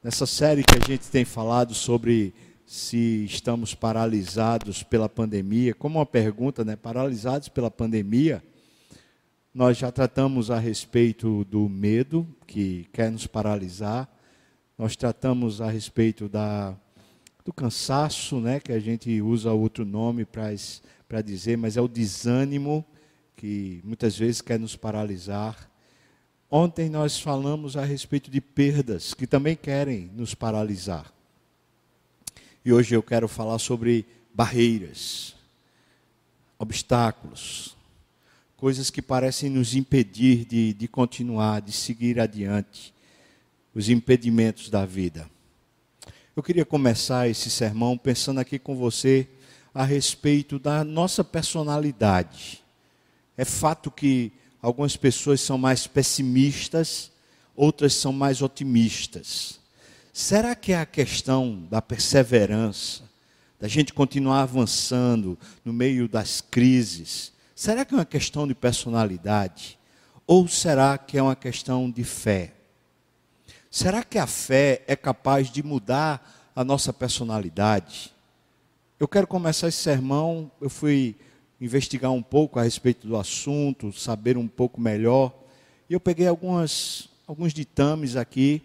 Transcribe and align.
Nessa 0.00 0.26
série 0.26 0.62
que 0.62 0.76
a 0.76 0.86
gente 0.86 1.08
tem 1.08 1.24
falado 1.24 1.74
sobre 1.74 2.32
se 2.64 3.24
estamos 3.24 3.74
paralisados 3.74 4.84
pela 4.84 5.08
pandemia, 5.08 5.74
como 5.74 5.98
uma 5.98 6.06
pergunta, 6.06 6.64
né? 6.64 6.76
Paralisados 6.76 7.48
pela 7.48 7.68
pandemia, 7.68 8.40
nós 9.52 9.76
já 9.76 9.90
tratamos 9.90 10.52
a 10.52 10.58
respeito 10.60 11.44
do 11.46 11.68
medo 11.68 12.24
que 12.46 12.86
quer 12.92 13.10
nos 13.10 13.26
paralisar, 13.26 14.08
nós 14.78 14.94
tratamos 14.94 15.60
a 15.60 15.68
respeito 15.68 16.28
da, 16.28 16.76
do 17.44 17.52
cansaço, 17.52 18.38
né? 18.38 18.60
Que 18.60 18.70
a 18.70 18.78
gente 18.78 19.20
usa 19.20 19.50
outro 19.50 19.84
nome 19.84 20.24
para 20.24 21.22
dizer, 21.22 21.58
mas 21.58 21.76
é 21.76 21.80
o 21.80 21.88
desânimo 21.88 22.86
que 23.34 23.80
muitas 23.82 24.16
vezes 24.16 24.40
quer 24.40 24.60
nos 24.60 24.76
paralisar. 24.76 25.68
Ontem 26.50 26.88
nós 26.88 27.20
falamos 27.20 27.76
a 27.76 27.84
respeito 27.84 28.30
de 28.30 28.40
perdas 28.40 29.12
que 29.12 29.26
também 29.26 29.54
querem 29.54 30.10
nos 30.14 30.34
paralisar. 30.34 31.12
E 32.64 32.72
hoje 32.72 32.94
eu 32.94 33.02
quero 33.02 33.28
falar 33.28 33.58
sobre 33.58 34.06
barreiras, 34.32 35.34
obstáculos, 36.58 37.76
coisas 38.56 38.88
que 38.88 39.02
parecem 39.02 39.50
nos 39.50 39.74
impedir 39.74 40.46
de, 40.46 40.72
de 40.72 40.88
continuar, 40.88 41.60
de 41.60 41.70
seguir 41.70 42.18
adiante, 42.18 42.94
os 43.74 43.90
impedimentos 43.90 44.70
da 44.70 44.86
vida. 44.86 45.30
Eu 46.34 46.42
queria 46.42 46.64
começar 46.64 47.28
esse 47.28 47.50
sermão 47.50 47.98
pensando 47.98 48.40
aqui 48.40 48.58
com 48.58 48.74
você 48.74 49.28
a 49.74 49.84
respeito 49.84 50.58
da 50.58 50.82
nossa 50.82 51.22
personalidade. 51.22 52.64
É 53.36 53.44
fato 53.44 53.90
que 53.90 54.32
Algumas 54.60 54.96
pessoas 54.96 55.40
são 55.40 55.56
mais 55.56 55.86
pessimistas, 55.86 57.10
outras 57.54 57.94
são 57.94 58.12
mais 58.12 58.42
otimistas. 58.42 59.60
Será 60.12 60.54
que 60.54 60.72
é 60.72 60.78
a 60.78 60.86
questão 60.86 61.64
da 61.70 61.80
perseverança, 61.80 63.04
da 63.60 63.68
gente 63.68 63.94
continuar 63.94 64.42
avançando 64.42 65.38
no 65.64 65.72
meio 65.72 66.08
das 66.08 66.40
crises? 66.40 67.32
Será 67.54 67.84
que 67.84 67.94
é 67.94 67.96
uma 67.96 68.04
questão 68.04 68.46
de 68.46 68.54
personalidade? 68.54 69.78
Ou 70.26 70.46
será 70.48 70.98
que 70.98 71.16
é 71.16 71.22
uma 71.22 71.36
questão 71.36 71.90
de 71.90 72.04
fé? 72.04 72.52
Será 73.70 74.02
que 74.02 74.18
a 74.18 74.26
fé 74.26 74.82
é 74.86 74.96
capaz 74.96 75.50
de 75.50 75.62
mudar 75.62 76.50
a 76.54 76.64
nossa 76.64 76.92
personalidade? 76.92 78.12
Eu 78.98 79.06
quero 79.06 79.26
começar 79.26 79.68
esse 79.68 79.78
sermão. 79.78 80.50
Eu 80.60 80.68
fui 80.68 81.14
investigar 81.60 82.12
um 82.12 82.22
pouco 82.22 82.58
a 82.58 82.62
respeito 82.62 83.06
do 83.06 83.16
assunto, 83.16 83.92
saber 83.92 84.36
um 84.36 84.46
pouco 84.46 84.80
melhor. 84.80 85.32
E 85.88 85.92
eu 85.92 86.00
peguei 86.00 86.26
algumas, 86.26 87.08
alguns 87.26 87.52
ditames 87.52 88.16
aqui 88.16 88.62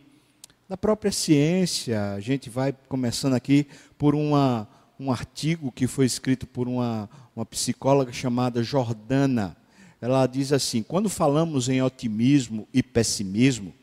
da 0.70 0.78
própria 0.78 1.12
ciência. 1.12 2.14
A 2.14 2.20
gente 2.20 2.50
vai 2.50 2.74
começando 2.88 3.34
aqui 3.34 3.68
por 3.98 4.14
uma, 4.14 4.68
um 5.00 5.12
artigo 5.12 5.72
que 5.72 5.88
foi 5.88 6.06
escrito 6.06 6.46
por 6.46 6.68
uma, 6.68 7.10
uma 7.36 7.46
psicóloga 7.46 8.14
chamada 8.14 8.62
Jordana. 8.62 9.58
Ela 10.00 10.28
diz 10.28 10.52
assim: 10.54 10.84
quando 10.84 11.10
falamos 11.10 11.70
em 11.70 11.82
otimismo 11.82 12.68
e 12.74 12.84
pessimismo, 12.84 13.74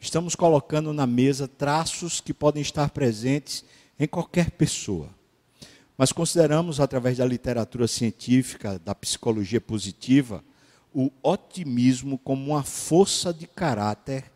estamos 0.00 0.34
colocando 0.34 0.92
na 0.92 1.06
mesa 1.06 1.46
traços 1.46 2.20
que 2.20 2.32
podem 2.32 2.62
estar 2.62 2.90
presentes 2.90 3.64
em 3.98 4.06
qualquer 4.06 4.50
pessoa. 4.52 5.17
Mas 5.98 6.12
consideramos, 6.12 6.78
através 6.78 7.18
da 7.18 7.26
literatura 7.26 7.88
científica, 7.88 8.78
da 8.78 8.94
psicologia 8.94 9.60
positiva, 9.60 10.44
o 10.94 11.10
otimismo 11.20 12.16
como 12.16 12.52
uma 12.52 12.62
força 12.62 13.34
de 13.34 13.48
caráter, 13.48 14.30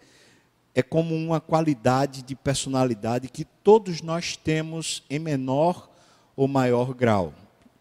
é 0.75 0.83
como 0.83 1.15
uma 1.15 1.41
qualidade 1.41 2.23
de 2.23 2.35
personalidade 2.35 3.29
que 3.29 3.45
todos 3.45 4.03
nós 4.03 4.37
temos 4.37 5.05
em 5.09 5.21
menor 5.21 5.89
ou 6.35 6.49
maior 6.49 6.93
grau, 6.95 7.33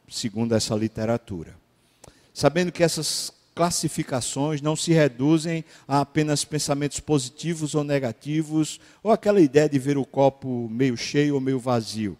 segundo 0.08 0.54
essa 0.54 0.76
literatura. 0.76 1.56
Sabendo 2.31 2.72
que 2.72 2.84
essas 2.84 3.34
classificações 3.56 4.62
não 4.62 4.75
se 4.75 4.94
reduzem 4.94 5.66
a 5.88 6.02
apenas 6.02 6.46
pensamentos 6.46 7.00
positivos 7.00 7.74
ou 7.74 7.84
negativos, 7.84 8.80
ou 9.02 9.12
aquela 9.12 9.42
ideia 9.42 9.68
de 9.68 9.80
ver 9.80 9.98
o 9.98 10.06
copo 10.06 10.69
meio 10.69 10.96
cheio 10.96 11.34
ou 11.34 11.42
meio 11.42 11.59
vazio 11.59 12.16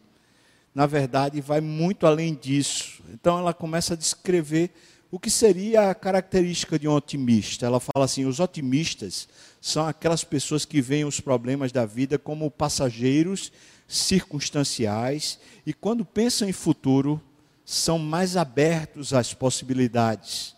na 0.74 0.86
verdade, 0.86 1.42
vai 1.42 1.60
muito 1.60 2.08
além 2.08 2.34
disso. 2.34 3.02
Então, 3.14 3.38
ela 3.38 3.54
começa 3.54 3.94
a 3.94 3.98
descrever 3.98 4.72
o 5.12 5.20
que 5.20 5.30
seria 5.30 5.90
a 5.90 5.96
característica 5.96 6.80
de 6.80 6.88
um 6.88 6.94
otimista. 6.94 7.66
Ela 7.66 7.80
fala 7.80 8.06
assim: 8.06 8.26
os 8.26 8.40
otimistas 8.40 9.28
são 9.60 9.86
aquelas 9.86 10.24
pessoas 10.24 10.64
que 10.64 10.82
veem 10.82 11.04
os 11.04 11.20
problemas 11.20 11.72
da 11.72 11.86
vida 11.86 12.18
como 12.18 12.50
passageiros, 12.50 13.52
circunstanciais, 13.88 15.40
e 15.66 15.74
quando 15.74 16.06
pensam 16.06 16.48
em 16.48 16.54
futuro, 16.54 17.22
são 17.66 18.00
mais 18.00 18.38
abertos 18.38 19.14
às 19.14 19.34
possibilidades. 19.34 20.56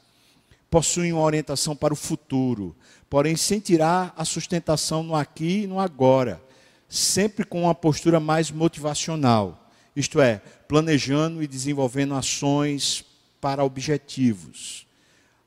Possuem 0.70 1.14
uma 1.14 1.24
orientação 1.24 1.76
para 1.76 1.94
o 1.94 1.98
futuro, 1.98 2.76
porém 3.10 3.36
sem 3.36 3.60
tirar 3.60 4.14
a 4.16 4.24
sustentação 4.26 5.04
no 5.04 5.16
aqui 5.16 5.64
e 5.64 5.68
no 5.68 5.80
agora, 5.80 6.42
sempre 6.88 7.44
com 7.44 7.64
uma 7.64 7.76
postura 7.76 8.20
mais 8.20 8.50
motivacional 8.50 9.63
isto 9.96 10.20
é, 10.20 10.42
planejando 10.68 11.44
e 11.44 11.48
desenvolvendo 11.48 12.14
ações 12.14 13.06
para 13.40 13.64
objetivos. 13.64 14.88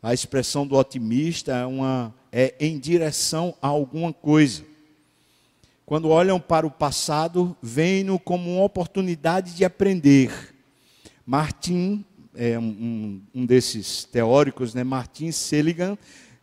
A 0.03 0.15
expressão 0.15 0.67
do 0.67 0.77
otimista 0.77 1.53
é, 1.53 1.67
uma, 1.67 2.15
é 2.31 2.55
em 2.61 2.79
direção 2.79 3.55
a 3.61 3.69
alguma 3.69 4.13
coisa. 4.13 4.63
Quando 5.85 6.09
olham 6.09 6.41
para 6.41 6.67
o 6.67 6.71
passado, 6.71 7.57
veem-no 7.63 8.19
como 8.19 8.55
uma 8.55 8.65
oportunidade 8.65 9.55
de 9.55 9.65
aprender. 9.65 10.55
Martin, 11.25 12.05
é 12.35 12.59
um, 12.59 13.21
um 13.35 13.47
desses 13.47 14.05
teóricos, 14.05 14.75
né, 14.75 14.85
Martin 14.85 15.33
Seligman, 15.33 15.99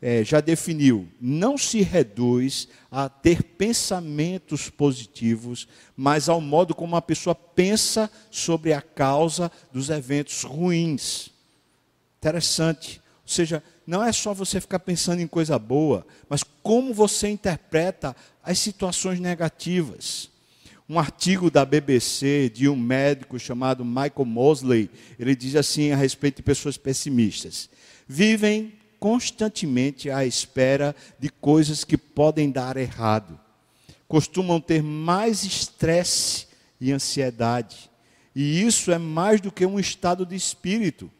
é, 0.06 0.22
já 0.22 0.42
definiu, 0.42 1.08
não 1.22 1.58
se 1.58 1.82
reduz 1.82 2.68
a 2.92 3.08
ter 3.08 3.42
pensamentos 3.42 4.70
positivos, 4.70 5.66
mas 5.96 6.28
ao 6.28 6.42
modo 6.42 6.76
como 6.76 6.98
a 6.98 7.02
pessoa 7.02 7.34
pensa 7.34 8.12
sobre 8.30 8.74
a 8.74 8.82
causa 8.82 9.50
dos 9.72 9.90
eventos 9.90 10.44
ruins. 10.44 11.30
Interessante. 12.18 13.02
Ou 13.22 13.30
seja, 13.30 13.64
não 13.88 14.04
é 14.04 14.12
só 14.12 14.34
você 14.34 14.60
ficar 14.60 14.80
pensando 14.80 15.22
em 15.22 15.28
coisa 15.28 15.58
boa, 15.58 16.06
mas 16.28 16.44
como 16.62 16.94
você 16.94 17.30
interpreta 17.30 18.14
as 18.44 18.60
situações 18.60 19.22
negativas. 19.22 20.30
Um 20.90 21.00
artigo 21.00 21.50
da 21.50 21.64
BBC 21.64 22.52
de 22.54 22.68
um 22.68 22.76
médico 22.76 23.40
chamado 23.40 23.86
Michael 23.86 24.26
Mosley, 24.26 24.90
ele 25.18 25.34
diz 25.34 25.56
assim 25.56 25.92
a 25.92 25.96
respeito 25.96 26.38
de 26.38 26.44
pessoas 26.44 26.76
pessimistas: 26.76 27.70
vivem 28.06 28.83
constantemente 29.04 30.10
à 30.10 30.26
espera 30.26 30.96
de 31.20 31.28
coisas 31.28 31.84
que 31.84 31.98
podem 31.98 32.50
dar 32.50 32.78
errado. 32.78 33.38
Costumam 34.08 34.62
ter 34.62 34.82
mais 34.82 35.44
estresse 35.44 36.48
e 36.80 36.90
ansiedade. 36.90 37.92
E 38.34 38.62
isso 38.62 38.94
é 38.94 38.98
mais 38.98 39.42
do 39.42 39.52
que 39.52 39.66
um 39.66 39.78
estado 39.78 40.26
de 40.26 40.38
espírito, 40.38 41.12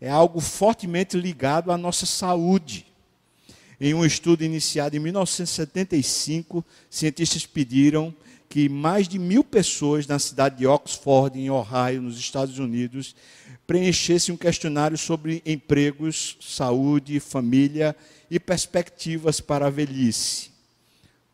é 0.00 0.08
algo 0.08 0.40
fortemente 0.40 1.14
ligado 1.14 1.70
à 1.70 1.76
nossa 1.76 2.06
saúde. 2.06 2.86
Em 3.78 3.92
um 3.92 4.02
estudo 4.02 4.42
iniciado 4.42 4.96
em 4.96 5.00
1975, 5.00 6.64
cientistas 6.88 7.44
pediram 7.44 8.14
que 8.56 8.70
mais 8.70 9.06
de 9.06 9.18
mil 9.18 9.44
pessoas 9.44 10.06
na 10.06 10.18
cidade 10.18 10.56
de 10.56 10.66
Oxford, 10.66 11.38
em 11.38 11.50
Ohio, 11.50 12.00
nos 12.00 12.18
Estados 12.18 12.58
Unidos, 12.58 13.14
preenchessem 13.66 14.34
um 14.34 14.38
questionário 14.38 14.96
sobre 14.96 15.42
empregos, 15.44 16.38
saúde, 16.40 17.20
família 17.20 17.94
e 18.30 18.40
perspectivas 18.40 19.42
para 19.42 19.66
a 19.66 19.68
velhice. 19.68 20.50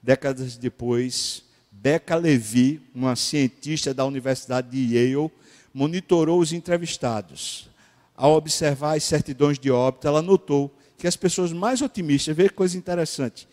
Décadas 0.02 0.56
depois, 0.56 1.44
Becca 1.70 2.16
Levy, 2.16 2.82
uma 2.92 3.14
cientista 3.14 3.94
da 3.94 4.04
Universidade 4.04 4.68
de 4.70 4.96
Yale, 4.96 5.30
monitorou 5.72 6.40
os 6.40 6.52
entrevistados. 6.52 7.70
Ao 8.16 8.32
observar 8.32 8.96
as 8.96 9.04
certidões 9.04 9.60
de 9.60 9.70
óbito, 9.70 10.08
ela 10.08 10.22
notou 10.22 10.76
que 10.98 11.06
as 11.06 11.14
pessoas 11.14 11.52
mais 11.52 11.82
otimistas, 11.82 12.36
veja 12.36 12.50
coisa 12.50 12.76
interessante, 12.76 13.46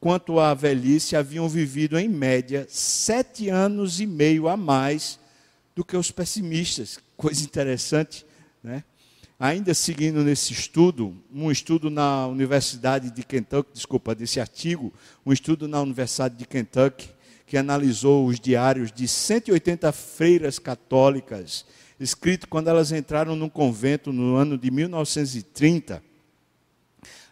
quanto 0.00 0.38
à 0.38 0.54
velhice, 0.54 1.16
haviam 1.16 1.48
vivido 1.48 1.98
em 1.98 2.08
média 2.08 2.66
sete 2.68 3.48
anos 3.48 4.00
e 4.00 4.06
meio 4.06 4.48
a 4.48 4.56
mais 4.56 5.18
do 5.74 5.84
que 5.84 5.96
os 5.96 6.10
pessimistas. 6.10 6.98
Coisa 7.16 7.44
interessante, 7.44 8.24
né? 8.62 8.84
Ainda 9.38 9.74
seguindo 9.74 10.24
nesse 10.24 10.54
estudo, 10.54 11.14
um 11.30 11.50
estudo 11.50 11.90
na 11.90 12.26
Universidade 12.26 13.10
de 13.10 13.22
Kentucky, 13.22 13.70
desculpa, 13.74 14.14
desse 14.14 14.40
artigo, 14.40 14.92
um 15.26 15.32
estudo 15.32 15.68
na 15.68 15.82
Universidade 15.82 16.36
de 16.36 16.46
Kentucky, 16.46 17.10
que 17.46 17.58
analisou 17.58 18.26
os 18.26 18.40
diários 18.40 18.90
de 18.90 19.06
180 19.06 19.92
freiras 19.92 20.58
católicas, 20.58 21.66
escrito 22.00 22.48
quando 22.48 22.68
elas 22.68 22.92
entraram 22.92 23.36
num 23.36 23.48
convento 23.48 24.10
no 24.10 24.36
ano 24.36 24.56
de 24.56 24.70
1930. 24.70 26.02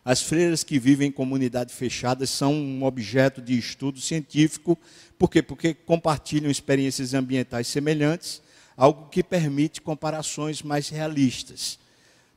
As 0.04 0.20
freiras 0.20 0.62
que 0.62 0.78
vivem 0.78 1.08
em 1.08 1.12
comunidades 1.12 1.74
fechadas 1.74 2.28
são 2.28 2.52
um 2.52 2.84
objeto 2.84 3.40
de 3.40 3.56
estudo 3.58 3.98
científico. 4.00 4.78
Por 5.18 5.30
quê? 5.30 5.40
Porque 5.40 5.72
compartilham 5.72 6.50
experiências 6.50 7.14
ambientais 7.14 7.68
semelhantes, 7.68 8.42
algo 8.76 9.08
que 9.08 9.22
permite 9.22 9.80
comparações 9.80 10.62
mais 10.62 10.90
realistas. 10.90 11.78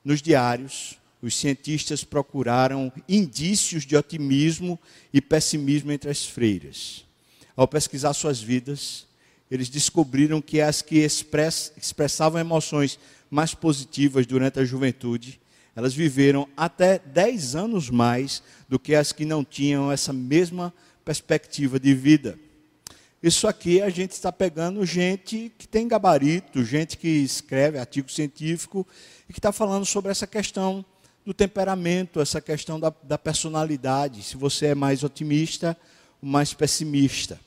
Nos 0.02 0.22
diários, 0.22 0.98
os 1.22 1.36
cientistas 1.36 2.06
procuraram 2.06 2.90
indícios 3.10 3.86
de 3.86 3.98
otimismo 3.98 4.80
e 5.12 5.20
pessimismo 5.20 5.92
entre 5.92 6.10
as 6.10 6.26
freiras. 6.26 7.04
Ao 7.54 7.68
pesquisar 7.68 8.14
suas 8.14 8.40
vidas, 8.40 9.06
eles 9.52 9.68
descobriram 9.68 10.42
que 10.42 10.62
as 10.62 10.82
que 10.82 11.00
express, 11.00 11.74
expressavam 11.76 12.40
emoções 12.40 12.98
mais 13.30 13.54
positivas 13.54 14.26
durante 14.26 14.60
a 14.60 14.64
juventude, 14.64 15.40
elas 15.78 15.94
viveram 15.94 16.50
até 16.58 16.98
10 16.98 17.56
anos 17.56 17.88
mais 17.92 18.42
do 18.68 18.80
que 18.80 18.96
as 18.96 19.12
que 19.12 19.24
não 19.24 19.46
tinham 19.46 19.92
essa 19.92 20.12
mesma 20.12 20.74
perspectiva 21.06 21.80
de 21.80 21.94
vida. 21.94 22.40
Isso 23.22 23.48
aqui 23.48 23.80
a 23.80 23.90
gente 23.92 24.10
está 24.10 24.32
pegando 24.32 24.84
gente 24.88 25.52
que 25.56 25.68
tem 25.68 25.88
gabarito, 25.88 26.66
gente 26.66 26.98
que 26.98 27.08
escreve 27.08 27.78
artigo 27.78 28.12
científico 28.12 28.88
e 29.30 29.34
que 29.34 29.38
está 29.38 29.52
falando 29.52 29.86
sobre 29.86 30.10
essa 30.10 30.26
questão 30.26 30.84
do 31.24 31.32
temperamento, 31.32 32.20
essa 32.20 32.42
questão 32.42 32.80
da, 32.80 32.92
da 33.04 33.18
personalidade, 33.20 34.24
se 34.24 34.36
você 34.36 34.68
é 34.68 34.76
mais 34.76 35.04
otimista 35.04 35.78
ou 36.20 36.28
mais 36.28 36.56
pessimista. 36.56 37.40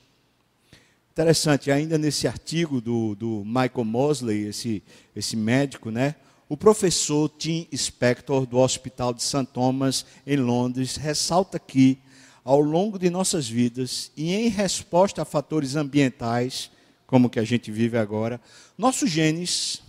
Interessante, 1.11 1.69
ainda 1.69 1.97
nesse 1.97 2.29
artigo 2.29 2.79
do, 2.79 3.13
do 3.13 3.43
Michael 3.43 3.83
Mosley, 3.83 4.47
esse, 4.47 4.81
esse 5.13 5.35
médico, 5.35 5.91
né? 5.91 6.15
O 6.51 6.57
professor 6.57 7.29
Tim 7.29 7.65
Spector, 7.73 8.45
do 8.45 8.57
Hospital 8.57 9.13
de 9.13 9.23
St. 9.23 9.47
Thomas, 9.53 10.05
em 10.27 10.35
Londres, 10.35 10.97
ressalta 10.97 11.57
que, 11.57 11.97
ao 12.43 12.59
longo 12.59 12.99
de 12.99 13.09
nossas 13.09 13.47
vidas 13.47 14.11
e 14.17 14.33
em 14.33 14.49
resposta 14.49 15.21
a 15.21 15.25
fatores 15.25 15.77
ambientais, 15.77 16.69
como 17.07 17.29
que 17.29 17.39
a 17.39 17.45
gente 17.45 17.71
vive 17.71 17.97
agora, 17.97 18.41
nossos 18.77 19.09
genes 19.09 19.81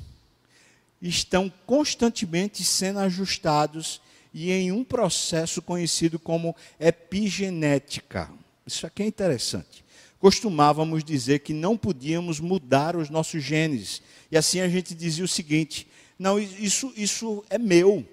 estão 1.03 1.53
constantemente 1.67 2.62
sendo 2.62 3.00
ajustados 3.00 4.00
e 4.32 4.53
em 4.53 4.70
um 4.70 4.85
processo 4.85 5.61
conhecido 5.61 6.17
como 6.17 6.55
epigenética. 6.79 8.31
Isso 8.64 8.87
aqui 8.87 9.03
é 9.03 9.06
interessante 9.06 9.82
costumávamos 10.23 11.03
dizer 11.03 11.41
que 11.41 11.53
não 11.53 11.76
podíamos 11.76 12.38
mudar 12.38 12.94
os 12.94 13.11
nossos 13.11 13.43
genes. 13.43 14.00
E 14.31 14.37
assim 14.37 14.61
a 14.61 14.69
gente 14.69 14.94
dizia 14.94 15.25
o 15.25 15.29
seguinte: 15.29 15.88
não, 16.22 16.38
isso, 16.38 16.92
isso 16.96 17.44
é 17.50 17.58
meu, 17.58 18.06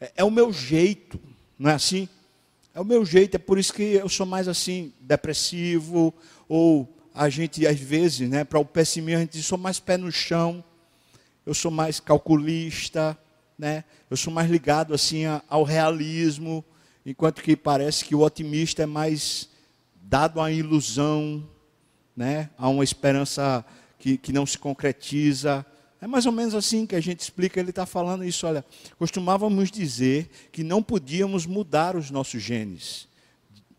é, 0.00 0.12
é 0.18 0.24
o 0.24 0.30
meu 0.30 0.52
jeito, 0.52 1.18
não 1.58 1.68
é 1.68 1.74
assim? 1.74 2.08
É 2.72 2.80
o 2.80 2.84
meu 2.84 3.04
jeito, 3.04 3.34
é 3.34 3.38
por 3.38 3.58
isso 3.58 3.74
que 3.74 3.82
eu 3.82 4.08
sou 4.08 4.24
mais 4.24 4.46
assim, 4.46 4.92
depressivo, 5.00 6.14
ou 6.48 6.88
a 7.12 7.28
gente, 7.28 7.66
às 7.66 7.76
vezes, 7.76 8.30
né, 8.30 8.44
para 8.44 8.60
o 8.60 8.64
pessimismo, 8.64 9.18
a 9.18 9.20
gente 9.22 9.32
diz, 9.32 9.44
sou 9.44 9.58
mais 9.58 9.80
pé 9.80 9.96
no 9.96 10.12
chão, 10.12 10.62
eu 11.44 11.52
sou 11.52 11.72
mais 11.72 11.98
calculista, 11.98 13.18
né, 13.58 13.82
eu 14.08 14.16
sou 14.16 14.32
mais 14.32 14.48
ligado 14.48 14.94
assim 14.94 15.24
ao 15.48 15.64
realismo, 15.64 16.64
enquanto 17.04 17.42
que 17.42 17.56
parece 17.56 18.04
que 18.04 18.14
o 18.14 18.20
otimista 18.20 18.84
é 18.84 18.86
mais 18.86 19.48
dado 20.00 20.40
a 20.40 20.52
ilusão, 20.52 21.44
né, 22.16 22.48
a 22.56 22.68
uma 22.68 22.84
esperança 22.84 23.64
que, 23.98 24.16
que 24.16 24.32
não 24.32 24.46
se 24.46 24.56
concretiza. 24.56 25.66
É 26.02 26.06
mais 26.08 26.26
ou 26.26 26.32
menos 26.32 26.52
assim 26.52 26.84
que 26.84 26.96
a 26.96 27.00
gente 27.00 27.20
explica, 27.20 27.60
ele 27.60 27.70
está 27.70 27.86
falando 27.86 28.24
isso. 28.24 28.44
Olha, 28.44 28.64
costumávamos 28.98 29.70
dizer 29.70 30.28
que 30.50 30.64
não 30.64 30.82
podíamos 30.82 31.46
mudar 31.46 31.94
os 31.94 32.10
nossos 32.10 32.42
genes. 32.42 33.06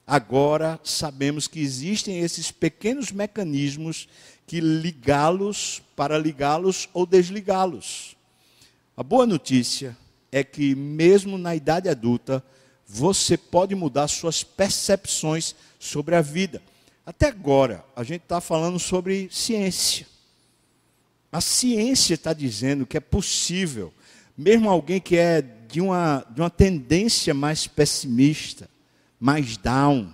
Agora 0.07 0.79
sabemos 0.85 1.49
que 1.49 1.59
existem 1.59 2.19
esses 2.19 2.49
pequenos 2.49 3.11
mecanismos 3.11 4.07
que 4.47 4.61
ligá-los 4.61 5.81
para 5.97 6.17
ligá-los 6.17 6.87
ou 6.93 7.05
desligá-los. 7.05 8.15
A 8.95 9.03
boa 9.03 9.25
notícia 9.25 9.97
é 10.31 10.45
que, 10.45 10.73
mesmo 10.75 11.37
na 11.37 11.53
idade 11.53 11.89
adulta, 11.89 12.41
você 12.87 13.35
pode 13.35 13.75
mudar 13.75 14.07
suas 14.07 14.45
percepções 14.45 15.53
sobre 15.77 16.15
a 16.15 16.21
vida. 16.21 16.61
Até 17.05 17.27
agora, 17.27 17.83
a 17.93 18.01
gente 18.01 18.21
está 18.21 18.39
falando 18.39 18.79
sobre 18.79 19.27
ciência. 19.29 20.12
A 21.33 21.41
ciência 21.41 22.13
está 22.13 22.31
dizendo 22.31 22.85
que 22.85 22.95
é 22.95 22.99
possível, 22.99 23.91
mesmo 24.37 24.69
alguém 24.69 25.01
que 25.01 25.17
é 25.17 25.41
de 25.41 25.81
uma, 25.81 26.23
de 26.29 26.39
uma 26.39 26.49
tendência 26.51 27.33
mais 27.33 27.65
pessimista, 27.65 28.69
mais 29.19 29.57
down, 29.57 30.13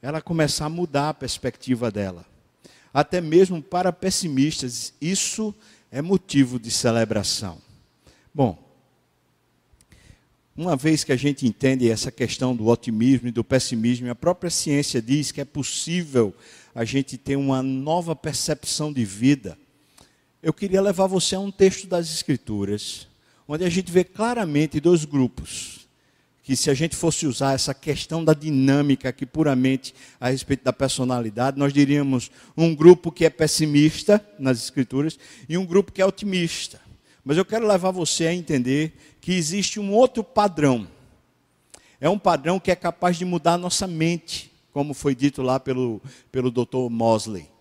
ela 0.00 0.22
começar 0.22 0.64
a 0.64 0.70
mudar 0.70 1.10
a 1.10 1.14
perspectiva 1.14 1.90
dela. 1.90 2.24
Até 2.90 3.20
mesmo 3.20 3.62
para 3.62 3.92
pessimistas, 3.92 4.94
isso 4.98 5.54
é 5.92 6.00
motivo 6.00 6.58
de 6.58 6.70
celebração. 6.70 7.58
Bom, 8.34 8.66
uma 10.56 10.74
vez 10.74 11.04
que 11.04 11.12
a 11.12 11.16
gente 11.16 11.46
entende 11.46 11.90
essa 11.90 12.10
questão 12.10 12.56
do 12.56 12.68
otimismo 12.68 13.28
e 13.28 13.32
do 13.32 13.44
pessimismo, 13.44 14.10
a 14.10 14.14
própria 14.14 14.48
ciência 14.48 15.02
diz 15.02 15.30
que 15.30 15.42
é 15.42 15.44
possível 15.44 16.34
a 16.74 16.82
gente 16.82 17.18
ter 17.18 17.36
uma 17.36 17.62
nova 17.62 18.16
percepção 18.16 18.90
de 18.90 19.04
vida. 19.04 19.58
Eu 20.40 20.52
queria 20.52 20.80
levar 20.80 21.08
você 21.08 21.34
a 21.34 21.40
um 21.40 21.50
texto 21.50 21.88
das 21.88 22.08
Escrituras, 22.08 23.08
onde 23.48 23.64
a 23.64 23.68
gente 23.68 23.90
vê 23.90 24.04
claramente 24.04 24.78
dois 24.78 25.04
grupos. 25.04 25.88
Que 26.44 26.54
se 26.54 26.70
a 26.70 26.74
gente 26.74 26.94
fosse 26.94 27.26
usar 27.26 27.54
essa 27.54 27.74
questão 27.74 28.24
da 28.24 28.32
dinâmica 28.32 29.08
aqui 29.08 29.26
puramente 29.26 29.92
a 30.20 30.28
respeito 30.28 30.62
da 30.62 30.72
personalidade, 30.72 31.58
nós 31.58 31.72
diríamos 31.72 32.30
um 32.56 32.72
grupo 32.72 33.10
que 33.10 33.24
é 33.24 33.30
pessimista 33.30 34.24
nas 34.38 34.62
Escrituras 34.62 35.18
e 35.48 35.58
um 35.58 35.66
grupo 35.66 35.90
que 35.90 36.00
é 36.00 36.06
otimista. 36.06 36.80
Mas 37.24 37.36
eu 37.36 37.44
quero 37.44 37.66
levar 37.66 37.90
você 37.90 38.28
a 38.28 38.32
entender 38.32 38.96
que 39.20 39.32
existe 39.32 39.80
um 39.80 39.92
outro 39.92 40.22
padrão. 40.22 40.86
É 42.00 42.08
um 42.08 42.18
padrão 42.18 42.60
que 42.60 42.70
é 42.70 42.76
capaz 42.76 43.18
de 43.18 43.24
mudar 43.24 43.54
a 43.54 43.58
nossa 43.58 43.88
mente, 43.88 44.52
como 44.72 44.94
foi 44.94 45.16
dito 45.16 45.42
lá 45.42 45.58
pelo, 45.58 46.00
pelo 46.30 46.48
Dr. 46.48 46.88
Mosley. 46.88 47.57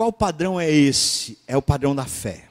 Qual 0.00 0.10
padrão 0.10 0.58
é 0.58 0.70
esse? 0.70 1.36
É 1.46 1.58
o 1.58 1.60
padrão 1.60 1.94
da 1.94 2.06
fé. 2.06 2.48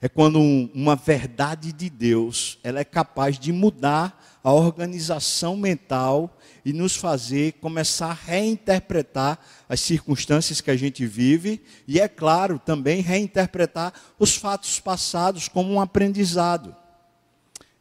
É 0.00 0.08
quando 0.08 0.40
uma 0.74 0.96
verdade 0.96 1.72
de 1.72 1.88
Deus, 1.88 2.58
ela 2.64 2.80
é 2.80 2.84
capaz 2.84 3.38
de 3.38 3.52
mudar 3.52 4.40
a 4.42 4.52
organização 4.52 5.56
mental 5.56 6.36
e 6.64 6.72
nos 6.72 6.96
fazer 6.96 7.52
começar 7.60 8.10
a 8.10 8.14
reinterpretar 8.14 9.38
as 9.68 9.78
circunstâncias 9.78 10.60
que 10.60 10.72
a 10.72 10.76
gente 10.76 11.06
vive 11.06 11.62
e, 11.86 12.00
é 12.00 12.08
claro, 12.08 12.58
também 12.58 13.00
reinterpretar 13.00 13.92
os 14.18 14.34
fatos 14.34 14.80
passados 14.80 15.46
como 15.46 15.72
um 15.72 15.80
aprendizado. 15.80 16.74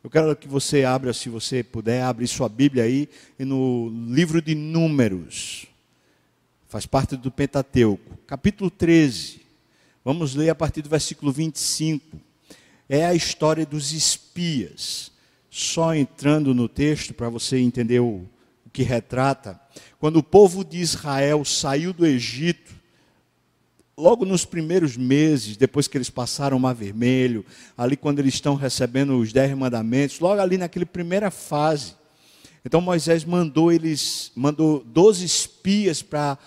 Eu 0.03 0.11
quero 0.11 0.35
que 0.35 0.47
você 0.47 0.83
abra, 0.85 1.11
se 1.11 1.27
você 1.27 1.63
puder, 1.63 2.03
abre 2.03 2.27
sua 2.27 2.47
Bíblia 2.47 2.83
aí 2.83 3.09
no 3.39 3.89
livro 4.13 4.43
de 4.43 4.53
Números. 4.53 5.65
Faz 6.67 6.85
parte 6.85 7.15
do 7.15 7.31
Pentateuco, 7.31 8.17
capítulo 8.27 8.69
13. 8.69 9.39
Vamos 10.03 10.35
ler 10.35 10.49
a 10.49 10.55
partir 10.55 10.81
do 10.81 10.89
versículo 10.89 11.31
25. 11.31 12.17
É 12.89 13.05
a 13.05 13.15
história 13.15 13.65
dos 13.65 13.93
espias. 13.93 15.11
Só 15.49 15.95
entrando 15.95 16.53
no 16.53 16.67
texto 16.67 17.13
para 17.13 17.29
você 17.29 17.57
entender 17.57 18.01
o, 18.01 18.25
que 18.77 18.83
retrata, 18.83 19.59
quando 19.97 20.17
o 20.17 20.23
povo 20.23 20.63
de 20.63 20.77
Israel 20.77 21.43
saiu 21.45 21.91
do 21.91 22.05
Egito, 22.05 22.75
logo 23.97 24.23
nos 24.23 24.45
primeiros 24.45 24.95
meses, 24.95 25.57
depois 25.57 25.87
que 25.87 25.97
eles 25.97 26.11
passaram 26.11 26.57
o 26.57 26.59
Mar 26.59 26.75
Vermelho, 26.75 27.45
ali 27.77 27.97
quando 27.97 28.19
eles 28.19 28.35
estão 28.35 28.55
recebendo 28.55 29.17
os 29.17 29.33
dez 29.33 29.57
mandamentos, 29.57 30.19
logo 30.19 30.39
ali 30.39 30.59
naquela 30.59 30.85
primeira 30.85 31.31
fase. 31.31 31.95
Então 32.63 32.81
Moisés 32.81 33.23
mandou 33.23 33.71
eles, 33.71 34.31
mandou 34.35 34.83
doze 34.83 35.25
espias 35.25 36.03
para 36.03 36.37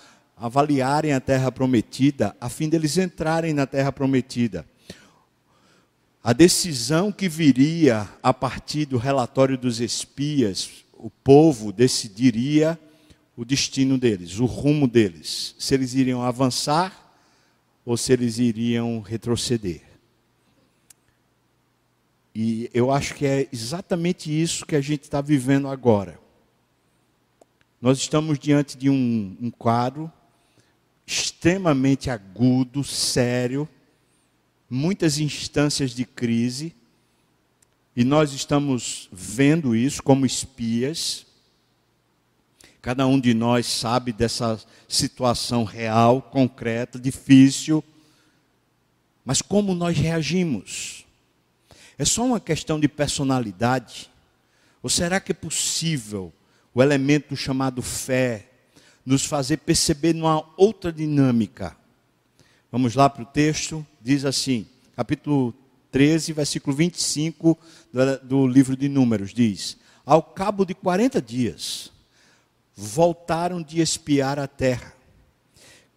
avaliarem 0.41 1.13
a 1.13 1.21
terra 1.21 1.53
prometida, 1.53 2.35
a 2.41 2.49
fim 2.49 2.71
deles 2.71 2.97
entrarem 2.97 3.53
na 3.53 3.67
terra 3.67 3.93
prometida. 3.93 4.67
A 6.25 6.33
decisão 6.33 7.13
que 7.13 7.29
viria 7.29 8.09
a 8.23 8.33
partir 8.33 8.87
do 8.87 8.97
relatório 8.97 9.59
dos 9.59 9.81
espias 9.81 10.85
o 10.95 11.11
povo 11.11 11.73
decidiria 11.73 12.79
o 13.37 13.45
destino 13.45 13.99
deles, 13.99 14.39
o 14.39 14.47
rumo 14.47 14.89
deles, 14.89 15.55
se 15.59 15.75
eles 15.75 15.95
iriam 15.95 16.23
avançar 16.23 17.15
ou 17.85 17.97
se 17.97 18.13
eles 18.13 18.39
iriam 18.39 19.01
retroceder. 19.01 19.83
E 22.35 22.71
eu 22.73 22.91
acho 22.91 23.15
que 23.15 23.27
é 23.27 23.49
exatamente 23.53 24.31
isso 24.31 24.65
que 24.65 24.77
a 24.77 24.81
gente 24.81 25.03
está 25.03 25.21
vivendo 25.21 25.69
agora. 25.69 26.19
Nós 27.81 27.99
estamos 27.99 28.39
diante 28.39 28.77
de 28.77 28.89
um, 28.89 29.37
um 29.41 29.51
quadro 29.51 30.11
extremamente 31.11 32.09
agudo, 32.09 32.85
sério, 32.85 33.69
muitas 34.69 35.19
instâncias 35.19 35.91
de 35.91 36.05
crise, 36.05 36.73
E 37.97 38.05
nós 38.05 38.33
estamos 38.33 39.09
vendo 39.13 39.75
isso 39.75 40.01
como 40.01 40.25
espias. 40.25 41.27
Cada 42.81 43.05
um 43.05 43.19
de 43.19 43.35
nós 43.35 43.67
sabe 43.67 44.13
dessa 44.13 44.59
situação 44.89 45.65
real, 45.65 46.23
concreta, 46.23 47.01
difícil. 47.01 47.83
Mas 49.25 49.43
como 49.43 49.75
nós 49.75 49.99
reagimos? 49.99 51.05
É 51.99 52.05
só 52.05 52.25
uma 52.25 52.41
questão 52.41 52.79
de 52.79 52.87
personalidade? 52.87 54.09
Ou 54.83 54.89
será 54.89 55.19
que 55.21 55.33
é 55.33 55.35
possível 55.35 56.33
o 56.73 56.81
elemento 56.81 57.37
chamado 57.37 57.83
fé 57.83 58.50
nos 59.05 59.25
fazer 59.25 59.59
perceber 59.59 60.15
numa 60.15 60.45
outra 60.57 60.93
dinâmica? 60.93 61.77
Vamos 62.71 62.95
lá 62.95 63.11
para 63.11 63.23
o 63.23 63.27
texto, 63.27 63.85
diz 64.01 64.25
assim, 64.25 64.67
capítulo 64.95 65.55
13, 65.91 66.33
versículo 66.33 66.77
25 66.77 67.59
do, 67.93 68.19
do 68.19 68.47
livro 68.47 68.77
de 68.77 68.89
Números, 68.89 69.35
diz: 69.35 69.77
Ao 70.07 70.23
cabo 70.23 70.65
de 70.65 70.75
40 70.75 71.21
dias, 71.21 71.91
voltaram 72.77 73.63
de 73.63 73.81
espiar 73.81 74.39
a 74.39 74.47
terra. 74.47 74.95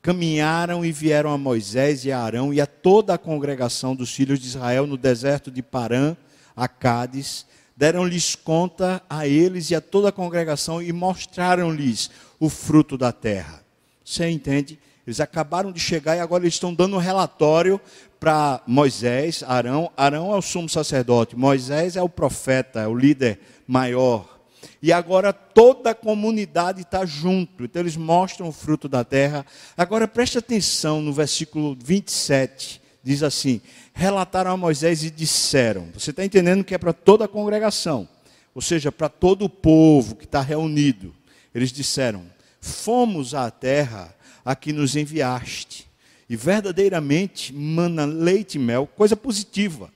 Caminharam 0.01 0.83
e 0.83 0.91
vieram 0.91 1.31
a 1.31 1.37
Moisés 1.37 2.03
e 2.03 2.11
a 2.11 2.19
Arão 2.19 2.53
e 2.53 2.59
a 2.59 2.65
toda 2.65 3.13
a 3.13 3.17
congregação 3.17 3.95
dos 3.95 4.13
filhos 4.13 4.37
de 4.39 4.47
Israel 4.47 4.85
no 4.85 4.97
deserto 4.97 5.49
de 5.49 5.63
Parã, 5.63 6.17
a 6.55 6.67
Cádiz, 6.67 7.45
deram-lhes 7.75 8.35
conta 8.35 9.01
a 9.09 9.27
eles 9.27 9.71
e 9.71 9.75
a 9.75 9.81
toda 9.81 10.09
a 10.09 10.11
congregação 10.11 10.81
e 10.81 10.91
mostraram-lhes 10.91 12.09
o 12.39 12.49
fruto 12.49 12.97
da 12.97 13.11
terra. 13.11 13.63
Você 14.03 14.29
entende? 14.29 14.79
Eles 15.05 15.19
acabaram 15.19 15.71
de 15.71 15.79
chegar 15.79 16.15
e 16.15 16.19
agora 16.19 16.43
eles 16.43 16.53
estão 16.53 16.73
dando 16.73 16.95
um 16.95 16.99
relatório 16.99 17.79
para 18.19 18.61
Moisés, 18.65 19.43
Arão. 19.45 19.91
Arão 19.97 20.33
é 20.33 20.37
o 20.37 20.41
sumo 20.41 20.69
sacerdote, 20.69 21.35
Moisés 21.35 21.95
é 21.95 22.01
o 22.01 22.07
profeta, 22.07 22.81
é 22.81 22.87
o 22.87 22.95
líder 22.95 23.39
maior. 23.67 24.39
E 24.81 24.91
agora 24.91 25.33
toda 25.33 25.91
a 25.91 25.95
comunidade 25.95 26.81
está 26.81 27.05
junto. 27.05 27.65
Então 27.65 27.81
eles 27.81 27.97
mostram 27.97 28.47
o 28.47 28.51
fruto 28.51 28.87
da 28.87 29.03
terra. 29.03 29.45
Agora 29.77 30.07
preste 30.07 30.37
atenção 30.37 31.01
no 31.01 31.11
versículo 31.11 31.77
27. 31.81 32.81
Diz 33.03 33.21
assim: 33.21 33.59
Relataram 33.93 34.51
a 34.51 34.57
Moisés 34.57 35.03
e 35.03 35.11
disseram. 35.11 35.89
Você 35.93 36.11
está 36.11 36.23
entendendo 36.23 36.63
que 36.63 36.73
é 36.73 36.77
para 36.77 36.93
toda 36.93 37.25
a 37.25 37.27
congregação, 37.27 38.07
ou 38.55 38.61
seja, 38.61 38.91
para 38.91 39.09
todo 39.09 39.45
o 39.45 39.49
povo 39.49 40.15
que 40.15 40.25
está 40.25 40.41
reunido. 40.41 41.13
Eles 41.53 41.71
disseram: 41.71 42.23
Fomos 42.61 43.33
à 43.33 43.51
terra 43.51 44.15
a 44.45 44.55
que 44.55 44.71
nos 44.71 44.95
enviaste. 44.95 45.91
E 46.29 46.35
verdadeiramente 46.35 47.53
mana 47.53 48.05
leite 48.05 48.55
e 48.55 48.59
mel, 48.59 48.87
coisa 48.87 49.15
positiva. 49.15 49.91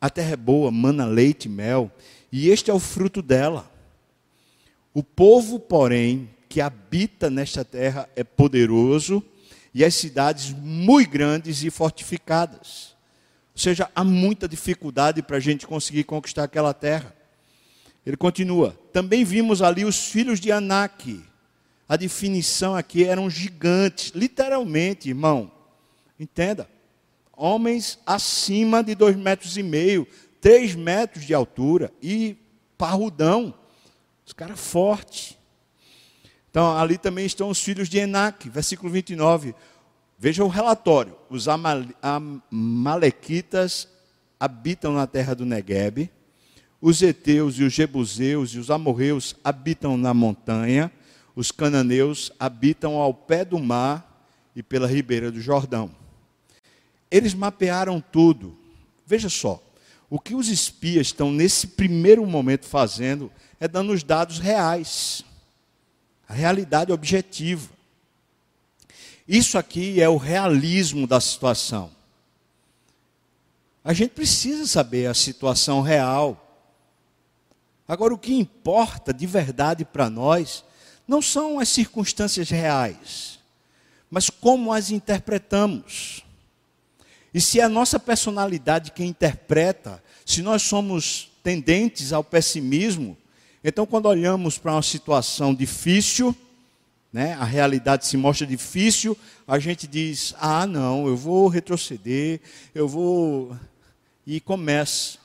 A 0.00 0.08
terra 0.08 0.32
é 0.32 0.36
boa, 0.36 0.70
mana 0.70 1.04
leite 1.04 1.46
e 1.46 1.48
mel, 1.48 1.90
e 2.30 2.48
este 2.48 2.70
é 2.70 2.74
o 2.74 2.78
fruto 2.78 3.20
dela. 3.20 3.70
O 4.94 5.02
povo, 5.02 5.58
porém, 5.58 6.30
que 6.48 6.60
habita 6.60 7.28
nesta 7.28 7.64
terra 7.64 8.08
é 8.14 8.22
poderoso, 8.22 9.22
e 9.76 9.84
as 9.84 9.94
cidades 9.94 10.54
muito 10.54 11.10
grandes 11.10 11.62
e 11.62 11.68
fortificadas. 11.68 12.96
Ou 13.54 13.60
seja, 13.60 13.90
há 13.94 14.02
muita 14.02 14.48
dificuldade 14.48 15.20
para 15.22 15.36
a 15.36 15.40
gente 15.40 15.66
conseguir 15.66 16.04
conquistar 16.04 16.44
aquela 16.44 16.72
terra. 16.72 17.14
Ele 18.06 18.16
continua: 18.16 18.74
também 18.90 19.22
vimos 19.22 19.60
ali 19.60 19.84
os 19.84 20.06
filhos 20.06 20.40
de 20.40 20.50
Anak, 20.50 21.22
a 21.86 21.94
definição 21.94 22.74
aqui 22.74 23.04
eram 23.04 23.28
gigantes, 23.28 24.12
literalmente, 24.14 25.10
irmão. 25.10 25.52
Entenda. 26.18 26.66
Homens 27.36 27.98
acima 28.06 28.82
de 28.82 28.94
dois 28.94 29.14
metros 29.14 29.58
e 29.58 29.62
meio, 29.62 30.08
três 30.40 30.74
metros 30.74 31.26
de 31.26 31.34
altura 31.34 31.92
e 32.00 32.34
parrudão. 32.78 33.52
Os 34.24 34.32
caras 34.32 34.58
fortes. 34.58 35.35
Então, 36.56 36.74
ali 36.74 36.96
também 36.96 37.26
estão 37.26 37.50
os 37.50 37.60
filhos 37.60 37.86
de 37.86 37.98
Enac, 37.98 38.48
versículo 38.48 38.90
29. 38.90 39.54
Veja 40.18 40.42
o 40.42 40.48
relatório. 40.48 41.14
Os 41.28 41.48
amalequitas 42.00 43.86
habitam 44.40 44.94
na 44.94 45.06
terra 45.06 45.34
do 45.34 45.44
Negueb. 45.44 46.10
Os 46.80 47.02
heteus 47.02 47.58
e 47.58 47.62
os 47.62 47.74
jebuseus 47.74 48.54
e 48.54 48.58
os 48.58 48.70
amorreus 48.70 49.36
habitam 49.44 49.98
na 49.98 50.14
montanha 50.14 50.90
os 51.34 51.52
cananeus 51.52 52.32
habitam 52.40 52.94
ao 52.94 53.12
pé 53.12 53.44
do 53.44 53.58
mar 53.58 54.26
e 54.56 54.62
pela 54.62 54.86
ribeira 54.86 55.30
do 55.30 55.38
Jordão. 55.38 55.90
Eles 57.10 57.34
mapearam 57.34 58.00
tudo. 58.00 58.56
Veja 59.06 59.28
só, 59.28 59.62
o 60.08 60.18
que 60.18 60.34
os 60.34 60.48
espias 60.48 61.08
estão 61.08 61.30
nesse 61.30 61.66
primeiro 61.66 62.24
momento 62.24 62.64
fazendo 62.64 63.30
é 63.60 63.68
dando 63.68 63.92
os 63.92 64.02
dados 64.02 64.38
reais, 64.38 65.22
a 66.28 66.34
realidade 66.34 66.92
objetiva. 66.92 67.68
Isso 69.26 69.58
aqui 69.58 70.00
é 70.00 70.08
o 70.08 70.16
realismo 70.16 71.06
da 71.06 71.20
situação. 71.20 71.90
A 73.84 73.92
gente 73.92 74.10
precisa 74.10 74.66
saber 74.66 75.06
a 75.06 75.14
situação 75.14 75.80
real. 75.80 76.42
Agora, 77.86 78.14
o 78.14 78.18
que 78.18 78.34
importa 78.34 79.12
de 79.12 79.26
verdade 79.26 79.84
para 79.84 80.10
nós 80.10 80.64
não 81.06 81.22
são 81.22 81.60
as 81.60 81.68
circunstâncias 81.68 82.50
reais, 82.50 83.38
mas 84.10 84.28
como 84.28 84.72
as 84.72 84.90
interpretamos. 84.90 86.24
E 87.32 87.40
se 87.40 87.60
é 87.60 87.62
a 87.62 87.68
nossa 87.68 88.00
personalidade 88.00 88.90
quem 88.90 89.08
interpreta, 89.08 90.02
se 90.24 90.42
nós 90.42 90.62
somos 90.62 91.30
tendentes 91.42 92.12
ao 92.12 92.24
pessimismo, 92.24 93.16
então 93.68 93.84
quando 93.84 94.06
olhamos 94.06 94.58
para 94.58 94.70
uma 94.70 94.82
situação 94.82 95.52
difícil, 95.52 96.32
né, 97.12 97.32
a 97.32 97.44
realidade 97.44 98.06
se 98.06 98.16
mostra 98.16 98.46
difícil, 98.46 99.18
a 99.44 99.58
gente 99.58 99.88
diz: 99.88 100.32
ah, 100.38 100.64
não, 100.64 101.08
eu 101.08 101.16
vou 101.16 101.48
retroceder, 101.48 102.40
eu 102.72 102.86
vou. 102.86 103.56
E 104.24 104.38
começa. 104.38 105.18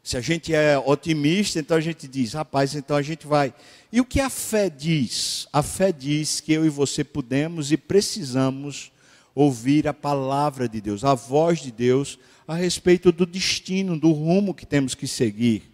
Se 0.00 0.16
a 0.16 0.20
gente 0.20 0.54
é 0.54 0.78
otimista, 0.78 1.58
então 1.58 1.76
a 1.76 1.80
gente 1.80 2.06
diz: 2.06 2.34
rapaz, 2.34 2.76
então 2.76 2.96
a 2.96 3.02
gente 3.02 3.26
vai. 3.26 3.52
E 3.90 4.00
o 4.00 4.04
que 4.04 4.20
a 4.20 4.30
fé 4.30 4.70
diz? 4.70 5.48
A 5.52 5.60
fé 5.60 5.90
diz 5.90 6.38
que 6.38 6.52
eu 6.52 6.64
e 6.64 6.68
você 6.68 7.02
podemos 7.02 7.72
e 7.72 7.76
precisamos 7.76 8.92
ouvir 9.34 9.88
a 9.88 9.92
palavra 9.92 10.68
de 10.68 10.80
Deus, 10.80 11.02
a 11.02 11.14
voz 11.14 11.58
de 11.58 11.72
Deus 11.72 12.16
a 12.46 12.54
respeito 12.54 13.10
do 13.10 13.26
destino, 13.26 13.98
do 13.98 14.12
rumo 14.12 14.54
que 14.54 14.64
temos 14.64 14.94
que 14.94 15.08
seguir. 15.08 15.71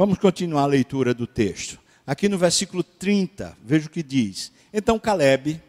Vamos 0.00 0.16
continuar 0.16 0.62
a 0.62 0.66
leitura 0.66 1.12
do 1.12 1.26
texto. 1.26 1.78
Aqui 2.06 2.26
no 2.26 2.38
versículo 2.38 2.82
30, 2.82 3.54
veja 3.62 3.86
o 3.86 3.90
que 3.90 4.02
diz. 4.02 4.50
Então 4.72 4.98
Caleb, 4.98 5.60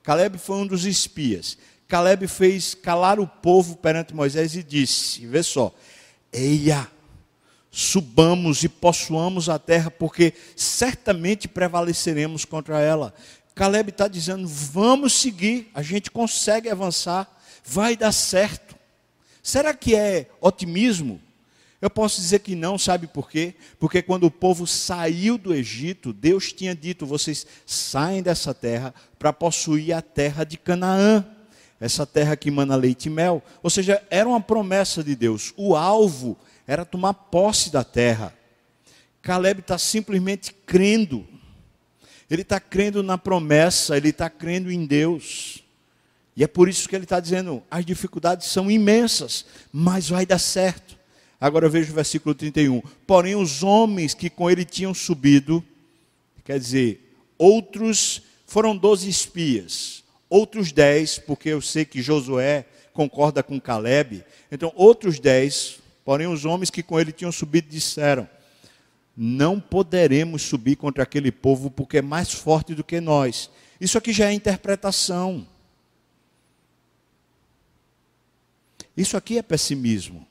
Caleb 0.00 0.38
foi 0.38 0.58
um 0.58 0.66
dos 0.68 0.84
espias. 0.84 1.58
Caleb 1.88 2.28
fez 2.28 2.72
calar 2.72 3.18
o 3.18 3.26
povo 3.26 3.76
perante 3.76 4.14
Moisés 4.14 4.54
e 4.54 4.62
disse: 4.62 5.26
Vê 5.26 5.42
só, 5.42 5.74
eia, 6.32 6.88
subamos 7.68 8.62
e 8.62 8.68
possuamos 8.68 9.48
a 9.48 9.58
terra, 9.58 9.90
porque 9.90 10.34
certamente 10.54 11.48
prevaleceremos 11.48 12.44
contra 12.44 12.80
ela. 12.80 13.12
Caleb 13.56 13.90
está 13.90 14.06
dizendo: 14.06 14.46
vamos 14.46 15.14
seguir, 15.14 15.68
a 15.74 15.82
gente 15.82 16.12
consegue 16.12 16.70
avançar, 16.70 17.28
vai 17.64 17.96
dar 17.96 18.12
certo. 18.12 18.76
Será 19.42 19.74
que 19.74 19.96
é 19.96 20.30
otimismo? 20.40 21.20
Eu 21.80 21.88
posso 21.88 22.20
dizer 22.20 22.40
que 22.40 22.54
não, 22.54 22.76
sabe 22.76 23.06
por 23.06 23.30
quê? 23.30 23.54
Porque 23.78 24.02
quando 24.02 24.24
o 24.24 24.30
povo 24.30 24.66
saiu 24.66 25.38
do 25.38 25.54
Egito, 25.54 26.12
Deus 26.12 26.52
tinha 26.52 26.74
dito: 26.74 27.06
vocês 27.06 27.46
saem 27.64 28.22
dessa 28.22 28.52
terra 28.52 28.94
para 29.18 29.32
possuir 29.32 29.94
a 29.94 30.02
terra 30.02 30.44
de 30.44 30.58
Canaã, 30.58 31.24
essa 31.80 32.04
terra 32.04 32.36
que 32.36 32.50
mana 32.50 32.76
leite 32.76 33.06
e 33.06 33.10
mel. 33.10 33.42
Ou 33.62 33.70
seja, 33.70 34.02
era 34.10 34.28
uma 34.28 34.40
promessa 34.40 35.02
de 35.02 35.16
Deus. 35.16 35.54
O 35.56 35.74
alvo 35.74 36.36
era 36.66 36.84
tomar 36.84 37.14
posse 37.14 37.70
da 37.72 37.82
terra. 37.82 38.34
Caleb 39.22 39.60
está 39.60 39.78
simplesmente 39.78 40.52
crendo. 40.66 41.26
Ele 42.30 42.42
está 42.42 42.60
crendo 42.60 43.02
na 43.02 43.16
promessa, 43.16 43.96
ele 43.96 44.10
está 44.10 44.28
crendo 44.28 44.70
em 44.70 44.84
Deus. 44.84 45.64
E 46.36 46.44
é 46.44 46.46
por 46.46 46.68
isso 46.68 46.86
que 46.86 46.94
ele 46.94 47.04
está 47.04 47.18
dizendo: 47.18 47.62
as 47.70 47.86
dificuldades 47.86 48.48
são 48.48 48.70
imensas, 48.70 49.46
mas 49.72 50.10
vai 50.10 50.26
dar 50.26 50.38
certo. 50.38 50.99
Agora 51.40 51.68
veja 51.68 51.90
o 51.90 51.94
versículo 51.94 52.34
31. 52.34 52.82
Porém, 53.06 53.34
os 53.34 53.62
homens 53.62 54.12
que 54.12 54.28
com 54.28 54.50
ele 54.50 54.64
tinham 54.64 54.92
subido, 54.92 55.64
quer 56.44 56.58
dizer, 56.58 57.14
outros 57.38 58.22
foram 58.46 58.76
doze 58.76 59.08
espias, 59.08 60.04
outros 60.28 60.72
dez, 60.72 61.18
porque 61.18 61.48
eu 61.48 61.60
sei 61.60 61.84
que 61.84 62.02
Josué 62.02 62.66
concorda 62.92 63.42
com 63.42 63.60
Caleb, 63.60 64.24
então 64.50 64.72
outros 64.74 65.18
dez 65.18 65.80
Porém, 66.10 66.26
os 66.26 66.44
homens 66.44 66.70
que 66.70 66.82
com 66.82 66.98
ele 66.98 67.12
tinham 67.12 67.30
subido 67.30 67.68
disseram: 67.68 68.28
Não 69.16 69.60
poderemos 69.60 70.42
subir 70.42 70.76
contra 70.76 71.02
aquele 71.02 71.30
povo 71.30 71.70
porque 71.70 71.98
é 71.98 72.02
mais 72.02 72.32
forte 72.32 72.74
do 72.74 72.82
que 72.82 73.00
nós. 73.00 73.50
Isso 73.80 73.96
aqui 73.96 74.12
já 74.12 74.28
é 74.28 74.32
interpretação. 74.32 75.46
Isso 78.96 79.16
aqui 79.16 79.38
é 79.38 79.42
pessimismo. 79.42 80.26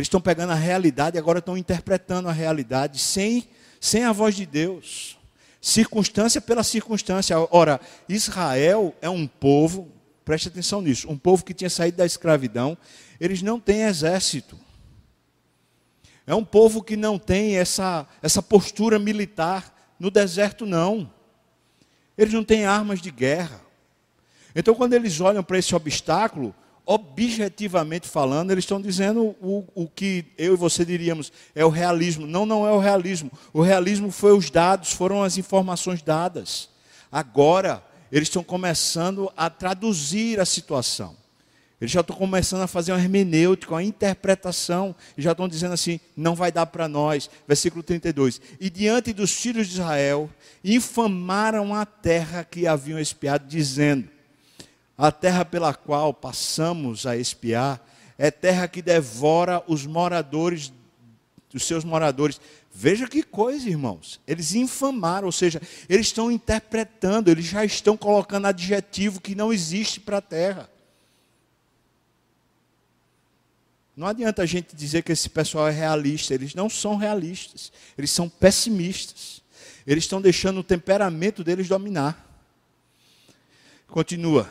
Eles 0.00 0.06
estão 0.06 0.20
pegando 0.20 0.50
a 0.52 0.56
realidade 0.56 1.16
e 1.16 1.18
agora 1.18 1.40
estão 1.40 1.58
interpretando 1.58 2.26
a 2.26 2.32
realidade 2.32 2.98
sem, 2.98 3.46
sem 3.78 4.04
a 4.04 4.12
voz 4.12 4.34
de 4.34 4.46
Deus. 4.46 5.18
Circunstância 5.60 6.40
pela 6.40 6.62
circunstância. 6.62 7.36
Ora, 7.50 7.78
Israel 8.08 8.94
é 9.02 9.10
um 9.10 9.26
povo, 9.26 9.92
preste 10.24 10.48
atenção 10.48 10.80
nisso, 10.80 11.06
um 11.10 11.18
povo 11.18 11.44
que 11.44 11.52
tinha 11.52 11.68
saído 11.68 11.98
da 11.98 12.06
escravidão, 12.06 12.78
eles 13.20 13.42
não 13.42 13.60
têm 13.60 13.82
exército. 13.82 14.58
É 16.26 16.34
um 16.34 16.46
povo 16.46 16.82
que 16.82 16.96
não 16.96 17.18
tem 17.18 17.58
essa, 17.58 18.08
essa 18.22 18.40
postura 18.40 18.98
militar 18.98 19.94
no 19.98 20.10
deserto, 20.10 20.64
não. 20.64 21.12
Eles 22.16 22.32
não 22.32 22.42
têm 22.42 22.64
armas 22.64 23.02
de 23.02 23.10
guerra. 23.10 23.60
Então, 24.54 24.74
quando 24.74 24.94
eles 24.94 25.20
olham 25.20 25.44
para 25.44 25.58
esse 25.58 25.74
obstáculo, 25.74 26.54
objetivamente 26.92 28.08
falando, 28.08 28.50
eles 28.50 28.64
estão 28.64 28.80
dizendo 28.80 29.36
o, 29.40 29.64
o 29.76 29.86
que 29.86 30.24
eu 30.36 30.54
e 30.54 30.56
você 30.56 30.84
diríamos 30.84 31.32
é 31.54 31.64
o 31.64 31.68
realismo. 31.68 32.26
Não, 32.26 32.44
não 32.44 32.66
é 32.66 32.72
o 32.72 32.80
realismo. 32.80 33.30
O 33.52 33.62
realismo 33.62 34.10
foi 34.10 34.36
os 34.36 34.50
dados, 34.50 34.92
foram 34.92 35.22
as 35.22 35.38
informações 35.38 36.02
dadas. 36.02 36.68
Agora, 37.12 37.80
eles 38.10 38.26
estão 38.26 38.42
começando 38.42 39.30
a 39.36 39.48
traduzir 39.48 40.40
a 40.40 40.44
situação. 40.44 41.16
Eles 41.80 41.92
já 41.92 42.00
estão 42.00 42.16
começando 42.16 42.62
a 42.62 42.66
fazer 42.66 42.90
uma 42.90 43.00
hermenêutica, 43.00 43.74
uma 43.74 43.84
interpretação, 43.84 44.92
e 45.16 45.22
já 45.22 45.30
estão 45.30 45.46
dizendo 45.46 45.74
assim: 45.74 46.00
não 46.16 46.34
vai 46.34 46.50
dar 46.50 46.66
para 46.66 46.88
nós. 46.88 47.30
Versículo 47.46 47.84
32. 47.84 48.40
E 48.58 48.68
diante 48.68 49.12
dos 49.12 49.32
filhos 49.32 49.68
de 49.68 49.74
Israel, 49.74 50.28
infamaram 50.64 51.72
a 51.72 51.86
terra 51.86 52.42
que 52.42 52.66
haviam 52.66 52.98
espiado, 52.98 53.46
dizendo: 53.46 54.08
a 55.00 55.10
terra 55.10 55.46
pela 55.46 55.72
qual 55.72 56.12
passamos 56.12 57.06
a 57.06 57.16
espiar 57.16 57.82
é 58.18 58.30
terra 58.30 58.68
que 58.68 58.82
devora 58.82 59.64
os 59.66 59.86
moradores, 59.86 60.70
os 61.54 61.64
seus 61.64 61.84
moradores. 61.84 62.38
Veja 62.70 63.08
que 63.08 63.22
coisa, 63.22 63.66
irmãos. 63.66 64.20
Eles 64.26 64.54
infamaram, 64.54 65.24
ou 65.24 65.32
seja, 65.32 65.58
eles 65.88 66.08
estão 66.08 66.30
interpretando, 66.30 67.30
eles 67.30 67.46
já 67.46 67.64
estão 67.64 67.96
colocando 67.96 68.46
adjetivo 68.46 69.22
que 69.22 69.34
não 69.34 69.50
existe 69.50 70.00
para 70.00 70.18
a 70.18 70.20
terra. 70.20 70.68
Não 73.96 74.06
adianta 74.06 74.42
a 74.42 74.46
gente 74.46 74.76
dizer 74.76 75.02
que 75.02 75.12
esse 75.12 75.30
pessoal 75.30 75.66
é 75.66 75.72
realista, 75.72 76.34
eles 76.34 76.54
não 76.54 76.68
são 76.68 76.96
realistas, 76.96 77.72
eles 77.96 78.10
são 78.10 78.28
pessimistas. 78.28 79.40
Eles 79.86 80.04
estão 80.04 80.20
deixando 80.20 80.60
o 80.60 80.64
temperamento 80.64 81.42
deles 81.42 81.68
dominar. 81.68 82.26
Continua 83.88 84.46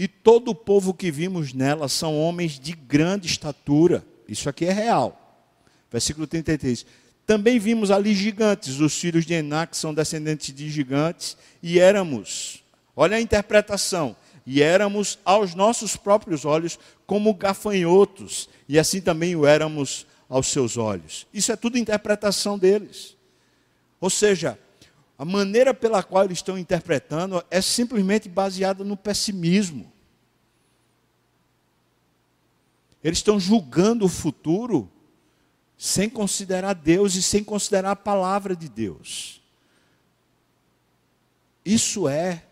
e 0.00 0.08
todo 0.08 0.52
o 0.52 0.54
povo 0.54 0.94
que 0.94 1.10
vimos 1.10 1.52
nela 1.52 1.86
são 1.86 2.18
homens 2.18 2.58
de 2.58 2.72
grande 2.72 3.26
estatura. 3.26 4.02
Isso 4.26 4.48
aqui 4.48 4.64
é 4.64 4.72
real. 4.72 5.44
Versículo 5.92 6.26
33. 6.26 6.86
Também 7.26 7.58
vimos 7.58 7.90
ali 7.90 8.14
gigantes, 8.14 8.80
os 8.80 8.98
filhos 8.98 9.26
de 9.26 9.34
Enac 9.34 9.76
são 9.76 9.92
descendentes 9.92 10.54
de 10.54 10.70
gigantes, 10.70 11.36
e 11.62 11.78
éramos, 11.78 12.64
olha 12.96 13.18
a 13.18 13.20
interpretação, 13.20 14.16
e 14.46 14.62
éramos 14.62 15.18
aos 15.22 15.54
nossos 15.54 15.98
próprios 15.98 16.46
olhos 16.46 16.78
como 17.06 17.34
gafanhotos, 17.34 18.48
e 18.66 18.78
assim 18.78 19.02
também 19.02 19.36
o 19.36 19.44
éramos 19.44 20.06
aos 20.30 20.46
seus 20.46 20.78
olhos. 20.78 21.26
Isso 21.30 21.52
é 21.52 21.56
tudo 21.56 21.76
interpretação 21.76 22.58
deles. 22.58 23.18
Ou 24.00 24.08
seja, 24.08 24.58
a 25.20 25.24
maneira 25.26 25.74
pela 25.74 26.02
qual 26.02 26.24
eles 26.24 26.38
estão 26.38 26.56
interpretando 26.56 27.44
é 27.50 27.60
simplesmente 27.60 28.26
baseada 28.26 28.82
no 28.82 28.96
pessimismo. 28.96 29.92
Eles 33.04 33.18
estão 33.18 33.38
julgando 33.38 34.06
o 34.06 34.08
futuro 34.08 34.90
sem 35.76 36.08
considerar 36.08 36.72
Deus 36.72 37.16
e 37.16 37.22
sem 37.22 37.44
considerar 37.44 37.90
a 37.90 37.96
palavra 37.96 38.56
de 38.56 38.66
Deus. 38.66 39.42
Isso 41.66 42.08
é 42.08 42.42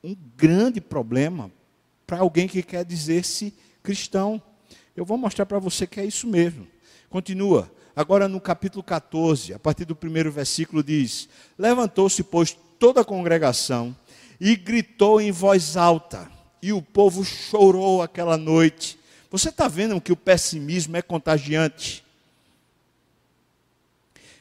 um 0.00 0.16
grande 0.36 0.80
problema 0.80 1.50
para 2.06 2.20
alguém 2.20 2.46
que 2.46 2.62
quer 2.62 2.84
dizer-se 2.84 3.52
cristão. 3.82 4.40
Eu 4.94 5.04
vou 5.04 5.18
mostrar 5.18 5.44
para 5.44 5.58
você 5.58 5.88
que 5.88 5.98
é 5.98 6.04
isso 6.04 6.28
mesmo. 6.28 6.68
Continua. 7.10 7.68
Agora 7.94 8.26
no 8.26 8.40
capítulo 8.40 8.82
14, 8.82 9.52
a 9.52 9.58
partir 9.58 9.84
do 9.84 9.94
primeiro 9.94 10.32
versículo, 10.32 10.82
diz: 10.82 11.28
Levantou-se, 11.58 12.22
pois, 12.22 12.56
toda 12.78 13.02
a 13.02 13.04
congregação 13.04 13.94
e 14.40 14.56
gritou 14.56 15.20
em 15.20 15.30
voz 15.30 15.76
alta, 15.76 16.30
e 16.60 16.72
o 16.72 16.80
povo 16.80 17.24
chorou 17.24 18.02
aquela 18.02 18.36
noite. 18.36 18.98
Você 19.30 19.50
está 19.50 19.68
vendo 19.68 20.00
que 20.00 20.12
o 20.12 20.16
pessimismo 20.16 20.96
é 20.96 21.02
contagiante? 21.02 22.02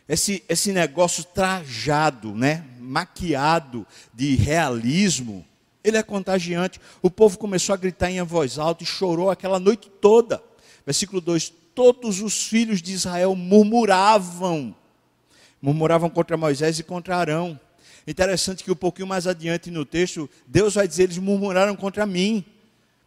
Esse, 0.07 0.43
esse 0.49 0.71
negócio 0.71 1.23
trajado, 1.23 2.35
né, 2.35 2.65
maquiado 2.79 3.85
de 4.13 4.35
realismo, 4.35 5.45
ele 5.83 5.97
é 5.97 6.03
contagiante. 6.03 6.79
O 7.01 7.09
povo 7.09 7.37
começou 7.37 7.73
a 7.73 7.77
gritar 7.77 8.09
em 8.09 8.21
voz 8.23 8.57
alta 8.57 8.83
e 8.83 8.87
chorou 8.87 9.29
aquela 9.29 9.59
noite 9.59 9.89
toda. 10.01 10.43
Versículo 10.85 11.21
2: 11.21 11.53
todos 11.73 12.21
os 12.21 12.45
filhos 12.45 12.81
de 12.81 12.93
Israel 12.93 13.35
murmuravam. 13.35 14.75
Murmuravam 15.61 16.09
contra 16.09 16.37
Moisés 16.37 16.79
e 16.79 16.83
contra 16.83 17.17
Arão. 17.17 17.59
Interessante 18.07 18.63
que 18.63 18.71
um 18.71 18.75
pouquinho 18.75 19.07
mais 19.07 19.27
adiante 19.27 19.69
no 19.69 19.85
texto, 19.85 20.29
Deus 20.47 20.75
vai 20.75 20.87
dizer: 20.87 21.03
eles 21.03 21.17
murmuraram 21.17 21.75
contra 21.75 22.05
mim. 22.05 22.43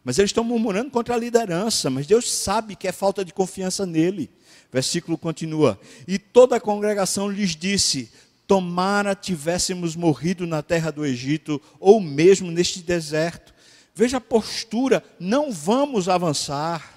Mas 0.03 0.19
eles 0.19 0.29
estão 0.29 0.43
murmurando 0.43 0.91
contra 0.91 1.15
a 1.15 1.17
liderança, 1.17 1.89
mas 1.89 2.05
Deus 2.05 2.31
sabe 2.31 2.75
que 2.75 2.87
é 2.87 2.91
falta 2.91 3.25
de 3.25 3.33
confiança 3.33 3.87
nele. 3.87 4.29
Versículo 4.71 5.17
continua: 5.17 5.79
E 6.07 6.19
toda 6.19 6.57
a 6.57 6.61
congregação 6.61 7.29
lhes 7.29 7.55
disse: 7.55 8.11
Tomara 8.47 9.15
tivéssemos 9.15 9.95
morrido 9.95 10.45
na 10.45 10.61
terra 10.61 10.91
do 10.91 11.05
Egito, 11.05 11.59
ou 11.79 11.99
mesmo 11.99 12.51
neste 12.51 12.81
deserto. 12.81 13.53
Veja 13.95 14.17
a 14.17 14.21
postura: 14.21 15.03
não 15.19 15.51
vamos 15.51 16.07
avançar 16.07 16.94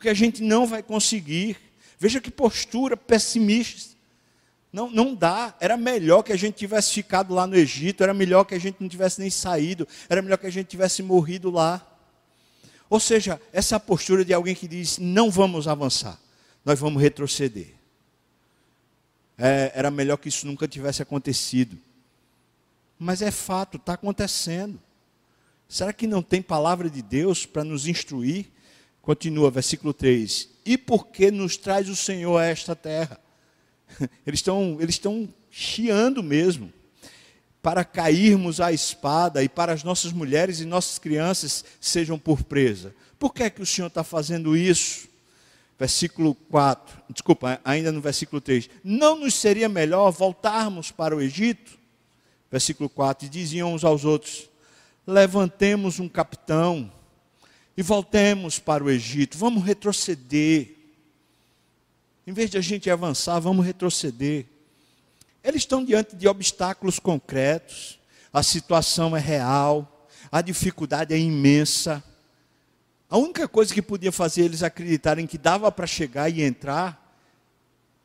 porque 0.00 0.08
a 0.08 0.14
gente 0.14 0.42
não 0.42 0.66
vai 0.66 0.82
conseguir. 0.82 1.58
Veja 1.98 2.22
que 2.22 2.30
postura 2.30 2.96
pessimista. 2.96 3.94
Não, 4.72 4.90
não 4.90 5.14
dá. 5.14 5.54
Era 5.60 5.76
melhor 5.76 6.22
que 6.22 6.32
a 6.32 6.38
gente 6.38 6.54
tivesse 6.54 6.94
ficado 6.94 7.34
lá 7.34 7.46
no 7.46 7.54
Egito, 7.54 8.02
era 8.02 8.14
melhor 8.14 8.44
que 8.44 8.54
a 8.54 8.58
gente 8.58 8.78
não 8.80 8.88
tivesse 8.88 9.20
nem 9.20 9.28
saído, 9.28 9.86
era 10.08 10.22
melhor 10.22 10.38
que 10.38 10.46
a 10.46 10.50
gente 10.50 10.68
tivesse 10.68 11.02
morrido 11.02 11.50
lá. 11.50 11.86
Ou 12.88 12.98
seja, 12.98 13.38
essa 13.52 13.78
postura 13.78 14.24
de 14.24 14.32
alguém 14.32 14.54
que 14.54 14.66
diz: 14.66 14.96
não 14.96 15.30
vamos 15.30 15.68
avançar, 15.68 16.18
nós 16.64 16.80
vamos 16.80 17.02
retroceder. 17.02 17.74
É, 19.36 19.70
era 19.74 19.90
melhor 19.90 20.16
que 20.16 20.30
isso 20.30 20.46
nunca 20.46 20.66
tivesse 20.66 21.02
acontecido. 21.02 21.78
Mas 22.98 23.20
é 23.20 23.30
fato, 23.30 23.76
está 23.76 23.92
acontecendo. 23.92 24.80
Será 25.68 25.92
que 25.92 26.06
não 26.06 26.22
tem 26.22 26.40
palavra 26.40 26.88
de 26.88 27.02
Deus 27.02 27.44
para 27.44 27.62
nos 27.62 27.86
instruir? 27.86 28.50
Continua, 29.10 29.50
versículo 29.50 29.92
3. 29.92 30.48
E 30.64 30.78
por 30.78 31.08
que 31.08 31.32
nos 31.32 31.56
traz 31.56 31.88
o 31.88 31.96
Senhor 31.96 32.38
a 32.38 32.46
esta 32.46 32.76
terra? 32.76 33.18
Eles 34.24 34.38
estão, 34.38 34.76
eles 34.78 34.94
estão 34.94 35.28
chiando 35.50 36.22
mesmo. 36.22 36.72
Para 37.60 37.84
cairmos 37.84 38.60
à 38.60 38.70
espada 38.70 39.42
e 39.42 39.48
para 39.48 39.72
as 39.72 39.82
nossas 39.82 40.12
mulheres 40.12 40.60
e 40.60 40.64
nossas 40.64 41.00
crianças 41.00 41.64
sejam 41.80 42.20
por 42.20 42.44
presa. 42.44 42.94
Por 43.18 43.34
que 43.34 43.42
é 43.42 43.50
que 43.50 43.60
o 43.60 43.66
Senhor 43.66 43.88
está 43.88 44.04
fazendo 44.04 44.56
isso? 44.56 45.08
Versículo 45.76 46.36
4, 46.48 46.96
desculpa, 47.10 47.60
ainda 47.64 47.90
no 47.90 48.00
versículo 48.00 48.40
3. 48.40 48.70
Não 48.84 49.18
nos 49.18 49.34
seria 49.34 49.68
melhor 49.68 50.12
voltarmos 50.12 50.92
para 50.92 51.16
o 51.16 51.20
Egito? 51.20 51.76
Versículo 52.48 52.88
4, 52.88 53.26
e 53.26 53.28
diziam 53.28 53.74
uns 53.74 53.82
aos 53.82 54.04
outros: 54.04 54.48
Levantemos 55.04 55.98
um 55.98 56.08
capitão 56.08 56.92
e 57.80 57.82
voltemos 57.82 58.58
para 58.58 58.84
o 58.84 58.90
Egito. 58.90 59.38
Vamos 59.38 59.64
retroceder. 59.64 60.76
Em 62.26 62.32
vez 62.34 62.50
de 62.50 62.58
a 62.58 62.60
gente 62.60 62.90
avançar, 62.90 63.40
vamos 63.40 63.64
retroceder. 63.64 64.44
Eles 65.42 65.62
estão 65.62 65.82
diante 65.82 66.14
de 66.14 66.28
obstáculos 66.28 66.98
concretos, 66.98 67.98
a 68.30 68.42
situação 68.42 69.16
é 69.16 69.18
real, 69.18 70.06
a 70.30 70.42
dificuldade 70.42 71.14
é 71.14 71.18
imensa. 71.18 72.04
A 73.08 73.16
única 73.16 73.48
coisa 73.48 73.72
que 73.72 73.80
podia 73.80 74.12
fazer 74.12 74.42
eles 74.42 74.62
acreditarem 74.62 75.26
que 75.26 75.38
dava 75.38 75.72
para 75.72 75.86
chegar 75.86 76.28
e 76.28 76.42
entrar 76.42 77.18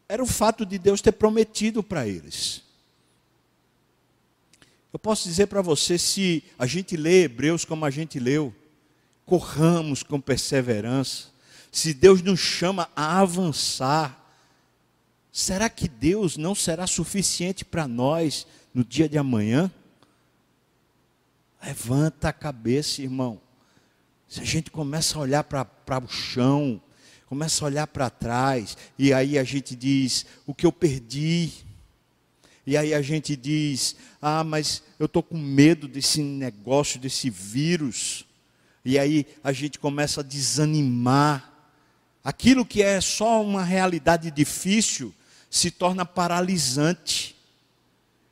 era 0.07 0.23
o 0.23 0.25
fato 0.25 0.65
de 0.65 0.79
Deus 0.79 1.01
ter 1.01 1.11
prometido 1.11 1.83
para 1.83 2.07
eles. 2.07 2.63
Eu 4.93 4.99
posso 4.99 5.27
dizer 5.27 5.47
para 5.47 5.61
você, 5.61 5.97
se 5.97 6.45
a 6.57 6.65
gente 6.65 6.95
lê 6.95 7.23
Hebreus 7.23 7.65
como 7.65 7.83
a 7.83 7.89
gente 7.89 8.21
leu, 8.21 8.55
corramos 9.25 10.03
com 10.03 10.19
perseverança. 10.21 11.29
Se 11.71 11.93
Deus 11.93 12.21
nos 12.21 12.39
chama 12.39 12.89
a 12.95 13.19
avançar, 13.19 14.23
será 15.31 15.69
que 15.69 15.87
Deus 15.87 16.37
não 16.37 16.55
será 16.55 16.87
suficiente 16.87 17.65
para 17.65 17.87
nós 17.87 18.47
no 18.73 18.83
dia 18.83 19.09
de 19.09 19.17
amanhã? 19.17 19.71
Levanta 21.61 22.29
a 22.29 22.33
cabeça, 22.33 23.01
irmão. 23.01 23.41
Se 24.27 24.39
a 24.39 24.43
gente 24.43 24.69
começa 24.69 25.17
a 25.17 25.21
olhar 25.21 25.43
para 25.43 26.03
o 26.03 26.07
chão, 26.07 26.81
começa 27.25 27.63
a 27.63 27.67
olhar 27.67 27.87
para 27.87 28.09
trás, 28.09 28.77
e 28.97 29.11
aí 29.11 29.37
a 29.37 29.43
gente 29.43 29.75
diz: 29.75 30.25
o 30.45 30.53
que 30.53 30.65
eu 30.65 30.71
perdi? 30.71 31.51
E 32.65 32.77
aí 32.77 32.93
a 32.93 33.01
gente 33.01 33.35
diz: 33.35 33.95
ah, 34.21 34.43
mas 34.43 34.83
eu 34.99 35.05
estou 35.05 35.21
com 35.21 35.37
medo 35.37 35.87
desse 35.87 36.21
negócio, 36.21 36.99
desse 36.99 37.29
vírus. 37.29 38.25
E 38.85 38.97
aí 38.97 39.25
a 39.43 39.51
gente 39.51 39.77
começa 39.79 40.21
a 40.21 40.23
desanimar. 40.23 41.51
Aquilo 42.23 42.65
que 42.65 42.81
é 42.81 43.01
só 43.01 43.43
uma 43.43 43.63
realidade 43.63 44.31
difícil 44.31 45.13
se 45.49 45.69
torna 45.71 46.05
paralisante. 46.05 47.35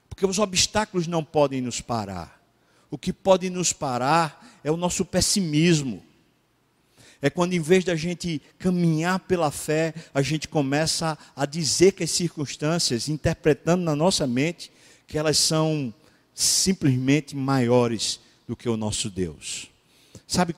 Porque 0.07 0.25
os 0.25 0.39
obstáculos 0.39 1.07
não 1.07 1.23
podem 1.23 1.59
nos 1.59 1.81
parar. 1.81 2.39
O 2.89 2.97
que 2.97 3.11
pode 3.11 3.49
nos 3.49 3.73
parar 3.73 4.59
é 4.63 4.71
o 4.71 4.77
nosso 4.77 5.03
pessimismo 5.03 6.03
é 7.23 7.29
quando, 7.29 7.53
em 7.53 7.61
vez 7.61 7.85
da 7.85 7.95
gente 7.95 8.41
caminhar 8.59 9.17
pela 9.17 9.49
fé, 9.49 9.93
a 10.13 10.21
gente 10.21 10.45
começa 10.45 11.17
a 11.33 11.45
dizer 11.45 11.93
que 11.93 12.03
as 12.03 12.11
circunstâncias, 12.11 13.07
interpretando 13.07 13.81
na 13.81 13.95
nossa 13.95 14.27
mente, 14.27 14.69
que 15.07 15.17
elas 15.17 15.37
são 15.37 15.93
simplesmente 16.35 17.33
maiores 17.33 18.19
do 18.45 18.57
que 18.57 18.67
o 18.67 18.75
nosso 18.75 19.09
Deus. 19.09 19.69
Sabe? 20.33 20.55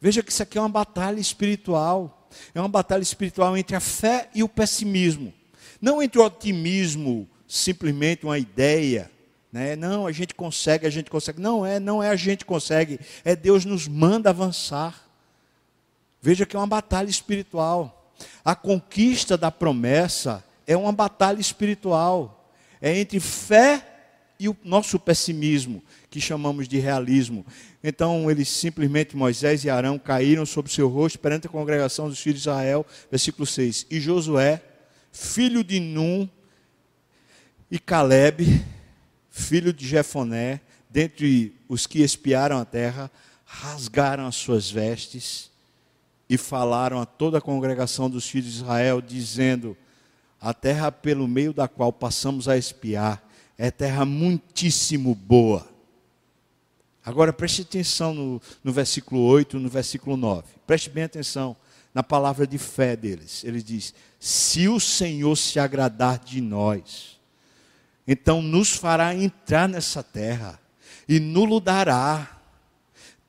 Veja 0.00 0.22
que 0.22 0.32
isso 0.32 0.42
aqui 0.42 0.56
é 0.56 0.60
uma 0.62 0.68
batalha 0.70 1.20
espiritual. 1.20 2.26
É 2.54 2.58
uma 2.58 2.70
batalha 2.70 3.02
espiritual 3.02 3.54
entre 3.54 3.76
a 3.76 3.80
fé 3.80 4.30
e 4.34 4.42
o 4.42 4.48
pessimismo. 4.48 5.30
Não 5.78 6.02
entre 6.02 6.18
o 6.18 6.24
otimismo, 6.24 7.28
simplesmente 7.46 8.24
uma 8.24 8.38
ideia. 8.38 9.10
Né? 9.52 9.76
Não, 9.76 10.06
a 10.06 10.12
gente 10.12 10.34
consegue, 10.34 10.86
a 10.86 10.90
gente 10.90 11.10
consegue. 11.10 11.38
Não 11.38 11.66
é, 11.66 11.78
não 11.78 12.02
é 12.02 12.08
a 12.08 12.16
gente 12.16 12.46
consegue. 12.46 12.98
É 13.22 13.36
Deus 13.36 13.66
nos 13.66 13.86
manda 13.86 14.30
avançar. 14.30 15.06
Veja 16.22 16.46
que 16.46 16.56
é 16.56 16.58
uma 16.58 16.66
batalha 16.66 17.10
espiritual. 17.10 18.10
A 18.42 18.54
conquista 18.54 19.36
da 19.36 19.50
promessa 19.50 20.42
é 20.66 20.74
uma 20.74 20.92
batalha 20.92 21.42
espiritual. 21.42 22.50
É 22.80 22.98
entre 22.98 23.20
fé 23.20 23.95
e 24.38 24.48
o 24.48 24.56
nosso 24.62 24.98
pessimismo, 24.98 25.82
que 26.10 26.20
chamamos 26.20 26.68
de 26.68 26.78
realismo. 26.78 27.44
Então, 27.82 28.30
eles 28.30 28.48
simplesmente, 28.48 29.16
Moisés 29.16 29.64
e 29.64 29.70
Arão, 29.70 29.98
caíram 29.98 30.44
sobre 30.44 30.72
seu 30.72 30.88
rosto 30.88 31.18
perante 31.18 31.46
a 31.46 31.50
congregação 31.50 32.08
dos 32.08 32.20
filhos 32.20 32.42
de 32.42 32.48
Israel. 32.48 32.84
Versículo 33.10 33.46
6. 33.46 33.86
E 33.90 34.00
Josué, 34.00 34.62
filho 35.10 35.64
de 35.64 35.80
Num, 35.80 36.28
e 37.70 37.78
Caleb, 37.78 38.64
filho 39.30 39.72
de 39.72 39.86
Jefoné, 39.86 40.60
dentre 40.88 41.54
os 41.68 41.86
que 41.86 42.02
espiaram 42.02 42.58
a 42.58 42.64
terra, 42.64 43.10
rasgaram 43.44 44.26
as 44.26 44.36
suas 44.36 44.70
vestes 44.70 45.50
e 46.28 46.36
falaram 46.36 47.00
a 47.00 47.06
toda 47.06 47.38
a 47.38 47.40
congregação 47.40 48.08
dos 48.08 48.28
filhos 48.28 48.52
de 48.52 48.58
Israel, 48.58 49.00
dizendo: 49.00 49.76
A 50.40 50.54
terra 50.54 50.92
pelo 50.92 51.26
meio 51.26 51.52
da 51.52 51.66
qual 51.66 51.92
passamos 51.92 52.48
a 52.48 52.56
espiar 52.56 53.25
é 53.58 53.70
terra 53.70 54.04
muitíssimo 54.04 55.14
boa. 55.14 55.66
Agora 57.04 57.32
preste 57.32 57.62
atenção 57.62 58.12
no, 58.12 58.42
no 58.62 58.72
versículo 58.72 59.22
8, 59.22 59.58
no 59.58 59.68
versículo 59.68 60.16
9. 60.16 60.48
Preste 60.66 60.90
bem 60.90 61.04
atenção 61.04 61.56
na 61.94 62.02
palavra 62.02 62.46
de 62.46 62.58
fé 62.58 62.96
deles. 62.96 63.44
Ele 63.44 63.62
diz: 63.62 63.94
Se 64.18 64.68
o 64.68 64.80
Senhor 64.80 65.36
se 65.36 65.58
agradar 65.58 66.18
de 66.18 66.40
nós, 66.40 67.20
então 68.06 68.42
nos 68.42 68.70
fará 68.70 69.14
entrar 69.14 69.68
nessa 69.68 70.02
terra 70.02 70.60
e 71.08 71.20
nulo 71.20 71.60
dará 71.60 72.40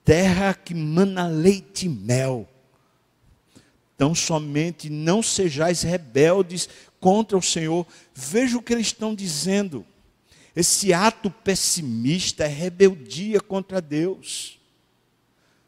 terra 0.04 0.54
que 0.54 0.74
mana 0.74 1.28
leite 1.28 1.86
e 1.86 1.90
mel 1.90 2.48
então 3.98 4.14
somente 4.14 4.92
não 4.92 5.24
sejais 5.24 5.82
rebeldes 5.82 6.70
contra 7.00 7.36
o 7.36 7.42
Senhor. 7.42 7.86
Veja 8.14 8.56
o 8.56 8.62
que 8.62 8.72
eles 8.72 8.88
estão 8.88 9.16
dizendo. 9.16 9.84
Esse 10.58 10.92
ato 10.92 11.30
pessimista 11.30 12.46
é 12.46 12.48
rebeldia 12.48 13.40
contra 13.40 13.80
Deus. 13.80 14.60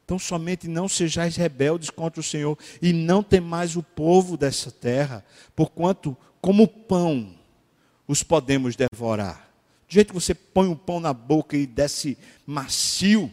Então 0.04 0.18
somente 0.18 0.68
não 0.68 0.90
sejais 0.90 1.36
rebeldes 1.36 1.92
contra 1.92 2.20
o 2.20 2.24
Senhor 2.24 2.58
e 2.82 2.92
não 2.92 3.22
temais 3.22 3.76
o 3.76 3.84
povo 3.84 4.36
dessa 4.36 4.72
terra, 4.72 5.24
porquanto 5.56 6.18
como 6.42 6.68
pão 6.68 7.38
os 8.08 8.24
podemos 8.24 8.76
devorar. 8.76 9.52
Do 9.88 9.94
jeito 9.94 10.08
que 10.08 10.20
você 10.20 10.34
põe 10.34 10.68
um 10.68 10.76
pão 10.76 11.00
na 11.00 11.14
boca 11.14 11.56
e 11.56 11.68
desce 11.68 12.18
macio, 12.44 13.32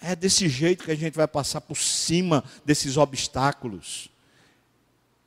é 0.00 0.16
desse 0.16 0.48
jeito 0.48 0.84
que 0.84 0.92
a 0.92 0.96
gente 0.96 1.14
vai 1.14 1.28
passar 1.28 1.60
por 1.60 1.76
cima 1.76 2.42
desses 2.64 2.96
obstáculos 2.96 4.08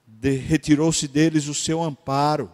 de, 0.08 0.32
retirou-se 0.32 1.08
deles 1.08 1.48
o 1.48 1.54
seu 1.54 1.84
amparo. 1.84 2.52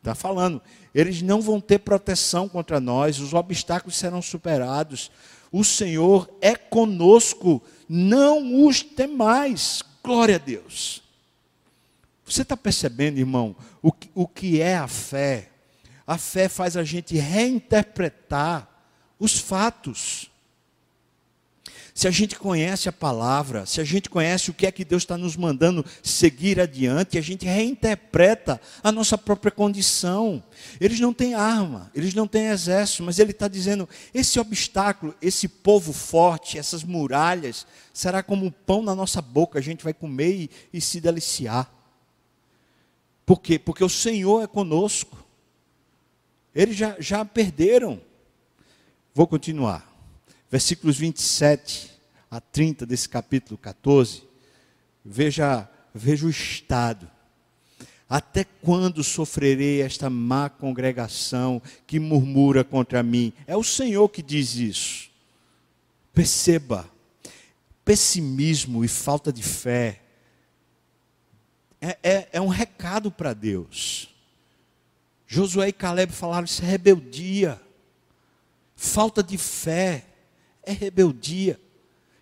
Está 0.00 0.16
falando, 0.16 0.60
eles 0.94 1.22
não 1.22 1.40
vão 1.40 1.60
ter 1.60 1.78
proteção 1.78 2.48
contra 2.48 2.80
nós, 2.80 3.18
os 3.18 3.32
obstáculos 3.32 3.96
serão 3.96 4.20
superados. 4.20 5.10
O 5.50 5.64
Senhor 5.64 6.28
é 6.40 6.54
conosco, 6.54 7.62
não 7.88 8.66
os 8.66 8.82
temais. 8.82 9.82
Glória 10.02 10.36
a 10.36 10.38
Deus. 10.38 11.02
Você 12.24 12.42
está 12.42 12.56
percebendo, 12.56 13.18
irmão, 13.18 13.54
o 13.82 13.92
que, 13.92 14.10
o 14.14 14.26
que 14.26 14.60
é 14.60 14.76
a 14.76 14.88
fé? 14.88 15.50
A 16.06 16.18
fé 16.18 16.48
faz 16.48 16.76
a 16.76 16.84
gente 16.84 17.16
reinterpretar 17.16 18.68
os 19.18 19.38
fatos. 19.38 20.31
Se 21.94 22.08
a 22.08 22.10
gente 22.10 22.38
conhece 22.38 22.88
a 22.88 22.92
palavra, 22.92 23.66
se 23.66 23.78
a 23.78 23.84
gente 23.84 24.08
conhece 24.08 24.50
o 24.50 24.54
que 24.54 24.66
é 24.66 24.72
que 24.72 24.84
Deus 24.84 25.02
está 25.02 25.18
nos 25.18 25.36
mandando 25.36 25.84
seguir 26.02 26.58
adiante, 26.58 27.18
a 27.18 27.20
gente 27.20 27.44
reinterpreta 27.44 28.58
a 28.82 28.90
nossa 28.90 29.18
própria 29.18 29.52
condição. 29.52 30.42
Eles 30.80 30.98
não 31.00 31.12
têm 31.12 31.34
arma, 31.34 31.90
eles 31.94 32.14
não 32.14 32.26
têm 32.26 32.46
exército, 32.46 33.02
mas 33.02 33.18
Ele 33.18 33.32
está 33.32 33.46
dizendo: 33.46 33.86
esse 34.14 34.40
obstáculo, 34.40 35.14
esse 35.20 35.46
povo 35.46 35.92
forte, 35.92 36.58
essas 36.58 36.82
muralhas, 36.82 37.66
será 37.92 38.22
como 38.22 38.46
um 38.46 38.50
pão 38.50 38.82
na 38.82 38.94
nossa 38.94 39.20
boca, 39.20 39.58
a 39.58 39.62
gente 39.62 39.84
vai 39.84 39.92
comer 39.92 40.34
e, 40.34 40.50
e 40.72 40.80
se 40.80 40.98
deliciar. 40.98 41.70
Por 43.26 43.40
quê? 43.40 43.58
Porque 43.58 43.84
o 43.84 43.88
Senhor 43.88 44.42
é 44.42 44.46
conosco. 44.46 45.18
Eles 46.54 46.74
já, 46.74 46.96
já 46.98 47.22
perderam. 47.22 48.00
Vou 49.14 49.26
continuar 49.26 49.91
versículos 50.52 50.98
27 50.98 51.90
a 52.30 52.38
30 52.38 52.84
desse 52.84 53.08
capítulo 53.08 53.56
14, 53.56 54.22
veja, 55.02 55.66
veja 55.94 56.26
o 56.26 56.30
estado. 56.30 57.10
Até 58.06 58.44
quando 58.44 59.02
sofrerei 59.02 59.80
esta 59.80 60.10
má 60.10 60.50
congregação 60.50 61.62
que 61.86 61.98
murmura 61.98 62.62
contra 62.62 63.02
mim? 63.02 63.32
É 63.46 63.56
o 63.56 63.64
Senhor 63.64 64.06
que 64.10 64.20
diz 64.20 64.54
isso. 64.54 65.10
Perceba, 66.12 66.86
pessimismo 67.82 68.84
e 68.84 68.88
falta 68.88 69.32
de 69.32 69.42
fé 69.42 70.02
é, 71.80 71.96
é, 72.02 72.28
é 72.34 72.40
um 72.42 72.48
recado 72.48 73.10
para 73.10 73.32
Deus. 73.32 74.14
Josué 75.26 75.68
e 75.68 75.72
Caleb 75.72 76.12
falaram 76.12 76.44
isso 76.44 76.62
é 76.62 76.66
rebeldia, 76.66 77.58
falta 78.76 79.22
de 79.22 79.38
fé 79.38 80.08
é 80.62 80.72
rebeldia. 80.72 81.60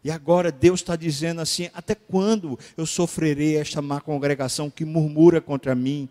E 0.02 0.10
agora 0.10 0.50
Deus 0.50 0.80
está 0.80 0.96
dizendo 0.96 1.40
assim: 1.40 1.68
até 1.74 1.94
quando 1.94 2.58
eu 2.76 2.86
sofrerei 2.86 3.56
esta 3.56 3.82
má 3.82 4.00
congregação 4.00 4.70
que 4.70 4.84
murmura 4.84 5.40
contra 5.40 5.74
mim? 5.74 6.08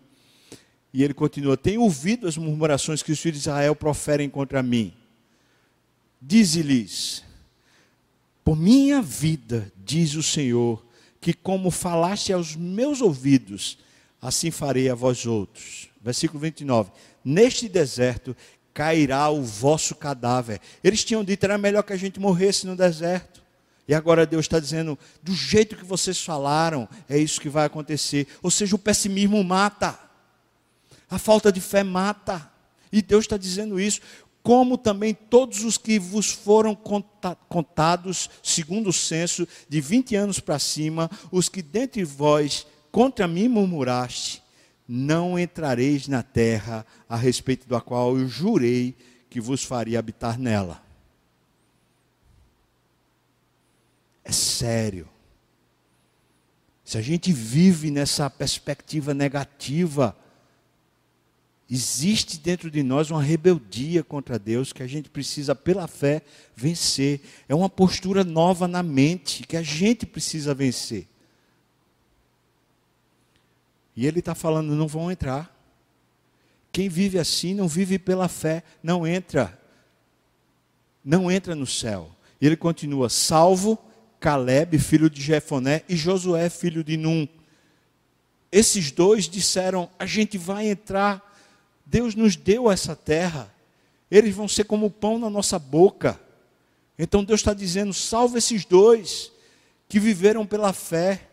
E 0.92 1.02
ele 1.02 1.14
continua: 1.14 1.56
tenho 1.56 1.82
ouvido 1.82 2.28
as 2.28 2.36
murmurações 2.36 3.02
que 3.02 3.12
os 3.12 3.20
filhos 3.20 3.42
de 3.42 3.48
Israel 3.48 3.74
proferem 3.74 4.28
contra 4.28 4.62
mim. 4.62 4.92
Dize-lhes: 6.20 7.24
por 8.44 8.56
minha 8.56 9.02
vida, 9.02 9.70
diz 9.76 10.14
o 10.14 10.22
Senhor, 10.22 10.84
que 11.20 11.32
como 11.32 11.70
falaste 11.70 12.32
aos 12.32 12.56
meus 12.56 13.00
ouvidos, 13.00 13.78
assim 14.20 14.50
farei 14.50 14.88
a 14.88 14.94
vós 14.94 15.26
outros. 15.26 15.88
Versículo 16.02 16.40
29. 16.40 16.90
Neste 17.24 17.68
deserto 17.68 18.34
cairá 18.72 19.28
o 19.30 19.42
vosso 19.42 19.94
cadáver. 19.94 20.60
Eles 20.82 21.04
tinham 21.04 21.24
dito 21.24 21.44
era 21.44 21.58
melhor 21.58 21.82
que 21.82 21.92
a 21.92 21.96
gente 21.96 22.20
morresse 22.20 22.66
no 22.66 22.76
deserto. 22.76 23.40
E 23.86 23.94
agora 23.94 24.24
Deus 24.24 24.44
está 24.44 24.60
dizendo, 24.60 24.96
do 25.22 25.34
jeito 25.34 25.76
que 25.76 25.84
vocês 25.84 26.22
falaram, 26.22 26.88
é 27.08 27.18
isso 27.18 27.40
que 27.40 27.48
vai 27.48 27.66
acontecer. 27.66 28.28
Ou 28.42 28.50
seja, 28.50 28.76
o 28.76 28.78
pessimismo 28.78 29.42
mata, 29.42 29.98
a 31.10 31.18
falta 31.18 31.50
de 31.50 31.60
fé 31.60 31.82
mata. 31.82 32.48
E 32.92 33.02
Deus 33.02 33.24
está 33.24 33.36
dizendo 33.36 33.80
isso, 33.80 34.00
como 34.42 34.78
também 34.78 35.12
todos 35.12 35.64
os 35.64 35.76
que 35.76 35.98
vos 35.98 36.30
foram 36.30 36.76
contados, 37.48 38.30
segundo 38.42 38.90
o 38.90 38.92
censo, 38.92 39.46
de 39.68 39.80
20 39.80 40.16
anos 40.16 40.40
para 40.40 40.58
cima, 40.58 41.10
os 41.30 41.48
que 41.48 41.60
dentre 41.60 42.04
vós 42.04 42.66
contra 42.90 43.28
mim 43.28 43.48
murmuraste, 43.48 44.42
não 44.92 45.38
entrareis 45.38 46.08
na 46.08 46.20
terra 46.20 46.84
a 47.08 47.14
respeito 47.14 47.68
da 47.68 47.80
qual 47.80 48.18
eu 48.18 48.26
jurei 48.26 48.96
que 49.30 49.40
vos 49.40 49.62
faria 49.62 50.00
habitar 50.00 50.36
nela. 50.36 50.82
É 54.24 54.32
sério. 54.32 55.08
se 56.84 56.98
a 56.98 57.00
gente 57.00 57.32
vive 57.32 57.88
nessa 57.88 58.28
perspectiva 58.28 59.14
negativa, 59.14 60.16
existe 61.70 62.40
dentro 62.40 62.68
de 62.68 62.82
nós 62.82 63.12
uma 63.12 63.22
rebeldia 63.22 64.02
contra 64.02 64.40
Deus 64.40 64.72
que 64.72 64.82
a 64.82 64.88
gente 64.88 65.08
precisa, 65.08 65.54
pela 65.54 65.86
fé, 65.86 66.20
vencer. 66.56 67.20
É 67.48 67.54
uma 67.54 67.70
postura 67.70 68.24
nova 68.24 68.66
na 68.66 68.82
mente 68.82 69.46
que 69.46 69.56
a 69.56 69.62
gente 69.62 70.04
precisa 70.04 70.52
vencer. 70.52 71.06
E 74.00 74.06
ele 74.06 74.20
está 74.20 74.34
falando: 74.34 74.74
não 74.74 74.88
vão 74.88 75.12
entrar. 75.12 75.54
Quem 76.72 76.88
vive 76.88 77.18
assim 77.18 77.52
não 77.52 77.68
vive 77.68 77.98
pela 77.98 78.28
fé, 78.28 78.62
não 78.82 79.06
entra. 79.06 79.60
Não 81.04 81.30
entra 81.30 81.54
no 81.54 81.66
céu. 81.66 82.10
E 82.40 82.46
ele 82.46 82.56
continua: 82.56 83.10
salvo 83.10 83.78
Caleb, 84.18 84.78
filho 84.78 85.10
de 85.10 85.20
Jefoné, 85.20 85.82
e 85.86 85.96
Josué, 85.96 86.48
filho 86.48 86.82
de 86.82 86.96
Num. 86.96 87.28
Esses 88.50 88.90
dois 88.90 89.28
disseram: 89.28 89.90
a 89.98 90.06
gente 90.06 90.38
vai 90.38 90.68
entrar. 90.68 91.22
Deus 91.84 92.14
nos 92.14 92.36
deu 92.36 92.70
essa 92.70 92.96
terra. 92.96 93.54
Eles 94.10 94.34
vão 94.34 94.48
ser 94.48 94.64
como 94.64 94.90
pão 94.90 95.18
na 95.18 95.28
nossa 95.28 95.58
boca. 95.58 96.18
Então 96.98 97.22
Deus 97.22 97.40
está 97.40 97.52
dizendo: 97.52 97.92
salva 97.92 98.38
esses 98.38 98.64
dois 98.64 99.30
que 99.86 100.00
viveram 100.00 100.46
pela 100.46 100.72
fé. 100.72 101.28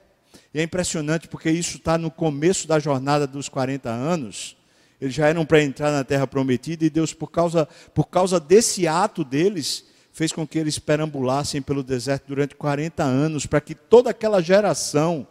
E 0.58 0.60
é 0.60 0.63
impressionante 0.63 1.28
porque 1.28 1.52
isso 1.52 1.78
está 1.78 2.00
no 2.00 2.10
começo 2.10 2.67
da 2.67 2.80
jornada 2.80 3.28
dos 3.28 3.48
40 3.48 3.91
anos. 3.91 4.58
Eles 5.00 5.13
já 5.13 5.28
eram 5.28 5.46
para 5.46 5.62
entrar 5.62 5.91
na 5.91 6.04
terra 6.04 6.26
prometida 6.26 6.84
e 6.84 6.89
Deus, 6.89 7.13
por 7.13 7.28
causa, 7.28 7.67
por 7.93 8.06
causa 8.06 8.39
desse 8.39 8.88
ato 8.88 9.24
deles, 9.24 9.86
fez 10.12 10.32
com 10.32 10.48
que 10.48 10.58
eles 10.58 10.80
perambulassem 10.80 11.62
pelo 11.62 11.84
deserto 11.84 12.30
durante 12.30 12.56
40 12.56 13.04
anos, 13.04 13.46
para 13.46 13.62
que 13.62 13.76
toda 13.76 14.10
aquela 14.10 14.41
geração 14.41 15.28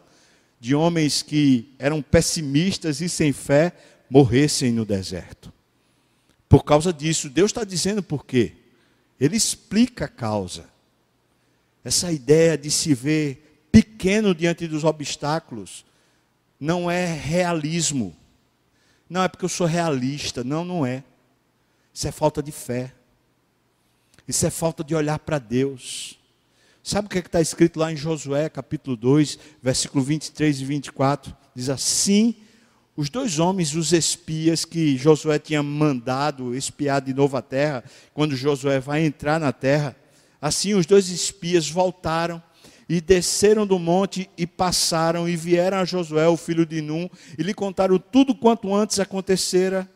de 0.61 0.77
homens 0.77 1.23
que 1.23 1.75
eram 1.77 2.01
pessimistas 2.01 3.01
e 3.01 3.09
sem 3.09 3.33
fé 3.33 3.73
morressem 4.09 4.71
no 4.71 4.85
deserto. 4.85 5.53
Por 6.49 6.63
causa 6.63 6.93
disso, 6.93 7.29
Deus 7.29 7.51
está 7.51 7.65
dizendo 7.65 8.01
por 8.01 8.25
quê. 8.25 8.53
Ele 9.19 9.37
explica 9.37 10.05
a 10.05 10.09
causa. 10.09 10.67
Essa 11.83 12.13
ideia 12.13 12.57
de 12.57 12.71
se 12.71 12.95
ver 12.95 13.46
pequeno 13.83 14.35
diante 14.35 14.67
dos 14.67 14.85
obstáculos 14.85 15.85
não 16.59 16.91
é 16.91 17.05
realismo 17.07 18.17
não, 19.09 19.23
é 19.23 19.29
porque 19.29 19.45
eu 19.45 19.49
sou 19.49 19.67
realista. 19.67 20.43
Não, 20.43 20.65
não 20.65 20.85
é. 20.85 21.05
Isso 21.95 22.09
é 22.09 22.13
falta 22.13 22.43
de 22.43 22.53
fé. 22.53 22.93
Isso 24.27 24.45
é 24.45 24.51
falta 24.51 24.83
de 24.83 24.95
olhar 24.95 25.19
para 25.21 25.39
Deus. 25.39 26.19
Sabe 26.83 27.07
o 27.07 27.11
que 27.11 27.19
é 27.19 27.21
está 27.21 27.41
escrito 27.41 27.79
lá 27.79 27.93
em 27.93 27.97
Josué, 27.97 28.49
capítulo 28.49 28.97
2, 28.97 29.39
versículo 29.63 30.05
23 30.05 30.61
e 30.61 30.65
24? 30.65 31.37
Diz 31.55 31.69
assim: 31.69 32.35
os 32.97 33.09
dois 33.09 33.39
homens, 33.39 33.75
os 33.75 33.93
espias 33.93 34.65
que 34.65 34.97
Josué 34.97 35.39
tinha 35.39 35.63
mandado 35.63 36.55
espiar 36.55 37.01
de 37.01 37.15
novo 37.15 37.37
a 37.37 37.43
terra, 37.43 37.85
quando 38.13 38.37
Josué 38.37 38.81
vai 38.81 39.05
entrar 39.05 39.39
na 39.39 39.53
terra, 39.53 39.97
assim 40.41 40.75
os 40.75 40.87
dois 40.87 41.09
espias 41.09 41.69
voltaram 41.69 42.43
e 42.89 43.01
desceram 43.01 43.67
do 43.67 43.79
monte 43.79 44.31
e 44.37 44.47
passaram 44.47 45.29
e 45.29 45.37
vieram 45.37 45.79
a 45.79 45.85
Josué, 45.85 46.29
o 46.29 46.37
filho 46.37 46.65
de 46.65 46.81
Num, 46.81 47.09
e 47.37 47.43
lhe 47.43 47.53
contaram 47.53 47.99
tudo 47.99 48.35
quanto 48.35 48.75
antes 48.75 49.01
acontecera 49.01 49.89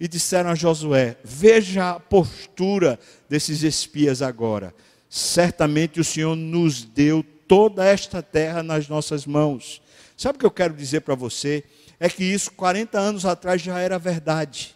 e 0.00 0.08
disseram 0.08 0.50
a 0.50 0.54
Josué: 0.54 1.16
Veja 1.22 1.90
a 1.90 2.00
postura 2.00 2.98
desses 3.28 3.62
espias 3.62 4.20
agora. 4.22 4.74
Certamente 5.08 6.00
o 6.00 6.04
Senhor 6.04 6.34
nos 6.34 6.82
deu 6.82 7.24
toda 7.46 7.84
esta 7.84 8.22
terra 8.22 8.62
nas 8.62 8.88
nossas 8.88 9.26
mãos. 9.26 9.80
Sabe 10.16 10.36
o 10.36 10.38
que 10.40 10.46
eu 10.46 10.50
quero 10.50 10.74
dizer 10.74 11.02
para 11.02 11.14
você? 11.14 11.62
É 12.00 12.08
que 12.08 12.24
isso 12.24 12.50
40 12.52 12.98
anos 12.98 13.24
atrás 13.24 13.60
já 13.62 13.78
era 13.78 13.98
verdade. 13.98 14.74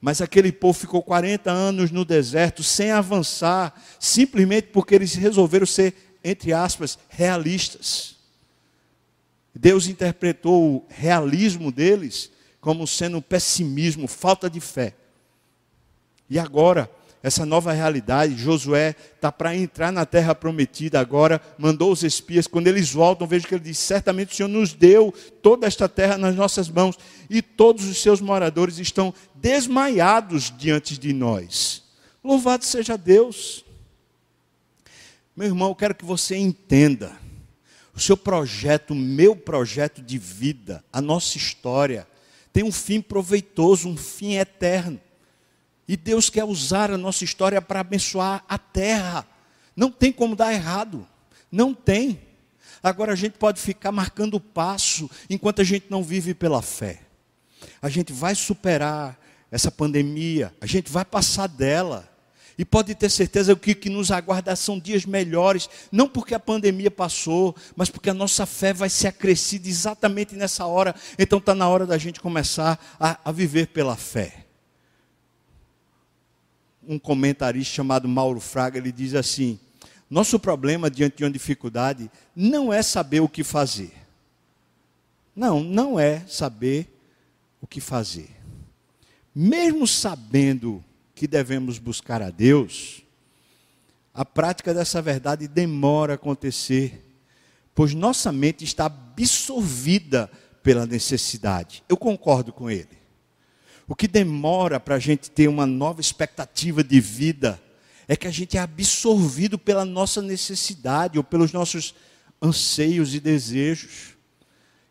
Mas 0.00 0.20
aquele 0.20 0.50
povo 0.50 0.78
ficou 0.78 1.02
40 1.02 1.50
anos 1.50 1.90
no 1.90 2.04
deserto 2.04 2.62
sem 2.62 2.90
avançar, 2.90 3.80
simplesmente 4.00 4.68
porque 4.72 4.94
eles 4.94 5.14
resolveram 5.14 5.66
ser 5.66 6.13
entre 6.24 6.52
aspas, 6.52 6.98
realistas. 7.08 8.16
Deus 9.54 9.86
interpretou 9.86 10.76
o 10.76 10.86
realismo 10.88 11.70
deles 11.70 12.30
como 12.60 12.86
sendo 12.86 13.20
pessimismo, 13.20 14.08
falta 14.08 14.48
de 14.48 14.58
fé. 14.58 14.94
E 16.30 16.38
agora, 16.38 16.90
essa 17.22 17.46
nova 17.46 17.72
realidade, 17.72 18.36
Josué 18.36 18.96
está 19.14 19.30
para 19.30 19.54
entrar 19.54 19.92
na 19.92 20.04
terra 20.04 20.34
prometida 20.34 20.98
agora, 20.98 21.40
mandou 21.58 21.92
os 21.92 22.02
espias, 22.02 22.46
quando 22.46 22.66
eles 22.66 22.90
voltam, 22.90 23.26
vejo 23.26 23.46
que 23.46 23.54
ele 23.54 23.64
diz: 23.64 23.78
certamente 23.78 24.32
o 24.32 24.36
Senhor 24.36 24.48
nos 24.48 24.72
deu 24.72 25.12
toda 25.42 25.66
esta 25.66 25.88
terra 25.88 26.18
nas 26.18 26.34
nossas 26.34 26.68
mãos, 26.68 26.98
e 27.30 27.40
todos 27.40 27.86
os 27.86 28.02
seus 28.02 28.20
moradores 28.20 28.78
estão 28.78 29.12
desmaiados 29.34 30.52
diante 30.56 30.98
de 30.98 31.12
nós. 31.12 31.82
Louvado 32.22 32.64
seja 32.64 32.96
Deus. 32.96 33.63
Meu 35.36 35.48
irmão, 35.48 35.70
eu 35.70 35.74
quero 35.74 35.94
que 35.94 36.04
você 36.04 36.36
entenda. 36.36 37.12
O 37.92 38.00
seu 38.00 38.16
projeto, 38.16 38.92
o 38.92 38.96
meu 38.96 39.34
projeto 39.34 40.00
de 40.00 40.16
vida, 40.16 40.84
a 40.92 41.00
nossa 41.00 41.36
história, 41.36 42.06
tem 42.52 42.62
um 42.62 42.70
fim 42.70 43.00
proveitoso, 43.00 43.88
um 43.88 43.96
fim 43.96 44.34
eterno. 44.34 45.00
E 45.88 45.96
Deus 45.96 46.30
quer 46.30 46.44
usar 46.44 46.90
a 46.90 46.98
nossa 46.98 47.24
história 47.24 47.60
para 47.60 47.80
abençoar 47.80 48.44
a 48.48 48.56
terra. 48.56 49.26
Não 49.74 49.90
tem 49.90 50.12
como 50.12 50.36
dar 50.36 50.52
errado. 50.52 51.06
Não 51.50 51.74
tem. 51.74 52.20
Agora 52.82 53.12
a 53.12 53.16
gente 53.16 53.38
pode 53.38 53.60
ficar 53.60 53.90
marcando 53.90 54.34
o 54.34 54.40
passo 54.40 55.10
enquanto 55.28 55.60
a 55.60 55.64
gente 55.64 55.86
não 55.90 56.02
vive 56.02 56.32
pela 56.32 56.62
fé. 56.62 57.00
A 57.82 57.88
gente 57.88 58.12
vai 58.12 58.34
superar 58.34 59.18
essa 59.50 59.70
pandemia, 59.70 60.54
a 60.60 60.66
gente 60.66 60.90
vai 60.90 61.04
passar 61.04 61.46
dela. 61.48 62.08
E 62.56 62.64
pode 62.64 62.94
ter 62.94 63.10
certeza 63.10 63.56
que 63.56 63.72
o 63.72 63.76
que 63.76 63.90
nos 63.90 64.10
aguarda 64.10 64.54
são 64.54 64.78
dias 64.78 65.04
melhores, 65.04 65.68
não 65.90 66.08
porque 66.08 66.34
a 66.34 66.40
pandemia 66.40 66.90
passou, 66.90 67.54
mas 67.74 67.90
porque 67.90 68.10
a 68.10 68.14
nossa 68.14 68.46
fé 68.46 68.72
vai 68.72 68.88
ser 68.88 69.08
acrescida 69.08 69.68
exatamente 69.68 70.36
nessa 70.36 70.64
hora. 70.64 70.94
Então 71.18 71.38
está 71.38 71.54
na 71.54 71.68
hora 71.68 71.84
da 71.84 71.98
gente 71.98 72.20
começar 72.20 72.78
a, 72.98 73.18
a 73.24 73.32
viver 73.32 73.68
pela 73.68 73.96
fé. 73.96 74.44
Um 76.86 76.98
comentarista 76.98 77.74
chamado 77.74 78.06
Mauro 78.06 78.40
Fraga, 78.40 78.78
ele 78.78 78.92
diz 78.92 79.14
assim: 79.14 79.58
nosso 80.08 80.38
problema 80.38 80.88
diante 80.88 81.16
de 81.16 81.24
uma 81.24 81.30
dificuldade 81.30 82.08
não 82.36 82.72
é 82.72 82.82
saber 82.82 83.20
o 83.20 83.28
que 83.28 83.42
fazer. 83.42 83.92
Não, 85.34 85.64
não 85.64 85.98
é 85.98 86.20
saber 86.28 86.88
o 87.60 87.66
que 87.66 87.80
fazer. 87.80 88.30
Mesmo 89.34 89.86
sabendo 89.88 90.84
que 91.14 91.26
devemos 91.26 91.78
buscar 91.78 92.20
a 92.22 92.30
Deus, 92.30 93.02
a 94.12 94.24
prática 94.24 94.72
dessa 94.72 95.02
verdade 95.02 95.48
demora 95.48 96.12
a 96.12 96.16
acontecer, 96.16 97.04
pois 97.74 97.94
nossa 97.94 98.30
mente 98.30 98.64
está 98.64 98.86
absorvida 98.86 100.30
pela 100.62 100.86
necessidade. 100.86 101.82
Eu 101.88 101.96
concordo 101.96 102.52
com 102.52 102.70
ele. 102.70 103.04
O 103.86 103.94
que 103.94 104.08
demora 104.08 104.80
para 104.80 104.94
a 104.94 104.98
gente 104.98 105.30
ter 105.30 105.48
uma 105.48 105.66
nova 105.66 106.00
expectativa 106.00 106.82
de 106.82 107.00
vida 107.00 107.60
é 108.08 108.16
que 108.16 108.26
a 108.26 108.30
gente 108.30 108.56
é 108.56 108.60
absorvido 108.60 109.58
pela 109.58 109.84
nossa 109.84 110.22
necessidade 110.22 111.18
ou 111.18 111.24
pelos 111.24 111.52
nossos 111.52 111.94
anseios 112.40 113.14
e 113.14 113.20
desejos. 113.20 114.14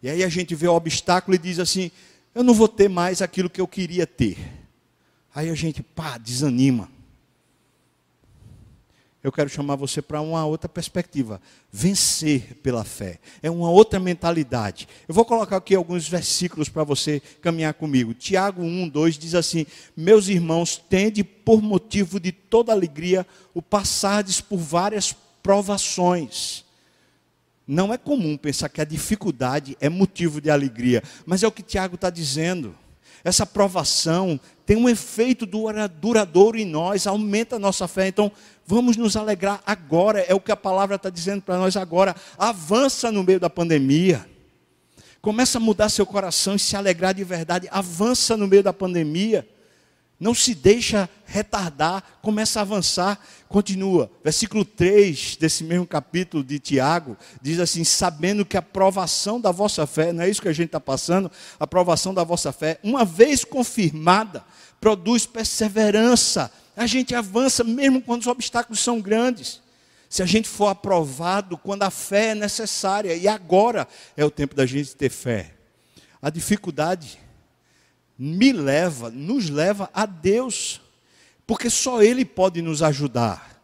E 0.02 0.10
aí 0.10 0.24
a 0.24 0.30
gente 0.30 0.54
vê 0.54 0.68
o 0.68 0.76
obstáculo 0.76 1.36
e 1.36 1.40
diz 1.40 1.60
assim: 1.60 1.92
eu 2.36 2.44
não 2.44 2.54
vou 2.54 2.68
ter 2.68 2.90
mais 2.90 3.22
aquilo 3.22 3.50
que 3.50 3.62
eu 3.62 3.68
queria 3.68 4.06
ter. 4.06 4.63
Aí 5.34 5.50
a 5.50 5.56
gente, 5.56 5.82
pá, 5.82 6.18
desanima. 6.18 6.90
Eu 9.24 9.32
quero 9.32 9.50
chamar 9.50 9.78
você 9.78 10.02
para 10.02 10.20
uma 10.20 10.46
outra 10.46 10.68
perspectiva. 10.68 11.42
Vencer 11.72 12.56
pela 12.62 12.84
fé. 12.84 13.20
É 13.42 13.50
uma 13.50 13.70
outra 13.70 13.98
mentalidade. 13.98 14.86
Eu 15.08 15.16
vou 15.16 15.24
colocar 15.24 15.56
aqui 15.56 15.74
alguns 15.74 16.10
versículos 16.10 16.68
para 16.68 16.84
você 16.84 17.22
caminhar 17.42 17.74
comigo. 17.74 18.14
Tiago 18.14 18.62
1, 18.62 18.90
2 18.90 19.18
diz 19.18 19.34
assim: 19.34 19.66
Meus 19.96 20.28
irmãos, 20.28 20.76
tende 20.76 21.24
por 21.24 21.62
motivo 21.62 22.20
de 22.20 22.34
toda 22.34 22.74
alegria 22.74 23.26
o 23.54 23.62
passardes 23.62 24.42
por 24.42 24.58
várias 24.58 25.16
provações. 25.42 26.66
Não 27.66 27.94
é 27.94 27.98
comum 27.98 28.36
pensar 28.36 28.68
que 28.68 28.82
a 28.82 28.86
dificuldade 28.86 29.78
é 29.80 29.88
motivo 29.88 30.42
de 30.42 30.50
alegria, 30.50 31.02
mas 31.26 31.44
é 31.44 31.48
o 31.48 31.52
que 31.52 31.64
Tiago 31.64 31.96
está 31.96 32.10
dizendo. 32.10 32.76
Essa 33.24 33.46
provação 33.46 34.38
tem 34.66 34.78
um 34.78 34.88
efeito 34.88 35.46
duradouro 35.46 36.58
em 36.58 36.66
nós, 36.66 37.06
aumenta 37.06 37.58
a 37.58 37.60
nossa 37.60 37.88
fé. 37.88 38.08
Então, 38.08 38.32
vamos 38.66 38.96
nos 38.96 39.18
alegrar 39.18 39.62
agora, 39.66 40.22
é 40.22 40.34
o 40.34 40.40
que 40.40 40.52
a 40.52 40.58
palavra 40.58 40.96
está 40.96 41.10
dizendo 41.10 41.42
para 41.42 41.58
nós 41.58 41.76
agora. 41.76 42.16
Avança 42.38 43.12
no 43.12 43.24
meio 43.24 43.40
da 43.40 43.50
pandemia. 43.50 44.26
Começa 45.22 45.58
a 45.58 45.62
mudar 45.62 45.90
seu 45.90 46.06
coração 46.06 46.56
e 46.56 46.60
se 46.60 46.76
alegrar 46.76 47.14
de 47.14 47.24
verdade. 47.24 47.68
Avança 47.72 48.36
no 48.38 48.48
meio 48.48 48.64
da 48.64 48.74
pandemia. 48.74 49.48
Não 50.24 50.34
se 50.34 50.56
deixa 50.56 51.10
retardar, 51.26 52.02
começa 52.22 52.60
a 52.60 52.62
avançar, 52.62 53.20
continua. 53.50 54.10
Versículo 54.24 54.64
3 54.64 55.36
desse 55.36 55.66
mesmo 55.66 55.86
capítulo 55.86 56.42
de 56.42 56.60
Tiago 56.60 57.18
diz 57.42 57.60
assim: 57.60 57.84
sabendo 57.84 58.46
que 58.46 58.56
a 58.56 58.62
provação 58.62 59.40
da 59.40 59.52
vossa 59.52 59.86
fé, 59.86 60.14
não 60.14 60.24
é 60.24 60.30
isso 60.30 60.42
que 60.42 60.48
a 60.48 60.54
gente 60.54 60.68
está 60.68 60.80
passando, 60.80 61.30
a 61.60 61.68
provação 61.68 62.14
da 62.14 62.24
vossa 62.24 62.54
fé, 62.54 62.80
uma 62.82 63.04
vez 63.04 63.44
confirmada, 63.44 64.46
produz 64.80 65.26
perseverança. 65.26 66.50
A 66.76 66.88
gente 66.88 67.14
avança 67.14 67.62
mesmo 67.62 68.02
quando 68.02 68.22
os 68.22 68.28
obstáculos 68.28 68.80
são 68.80 69.02
grandes. 69.02 69.62
Se 70.10 70.24
a 70.24 70.26
gente 70.26 70.48
for 70.48 70.68
aprovado 70.68 71.58
quando 71.58 71.84
a 71.84 71.90
fé 71.90 72.28
é 72.28 72.36
necessária, 72.36 73.14
e 73.14 73.28
agora 73.28 73.88
é 74.16 74.24
o 74.24 74.32
tempo 74.32 74.56
da 74.56 74.66
gente 74.66 74.96
ter 74.96 75.10
fé. 75.10 75.54
A 76.22 76.30
dificuldade 76.30 77.20
me 78.18 78.52
leva, 78.52 79.10
nos 79.10 79.50
leva 79.50 79.90
a 79.94 80.06
Deus, 80.06 80.82
porque 81.46 81.70
só 81.70 82.02
Ele 82.02 82.24
pode 82.24 82.62
nos 82.62 82.82
ajudar. 82.82 83.62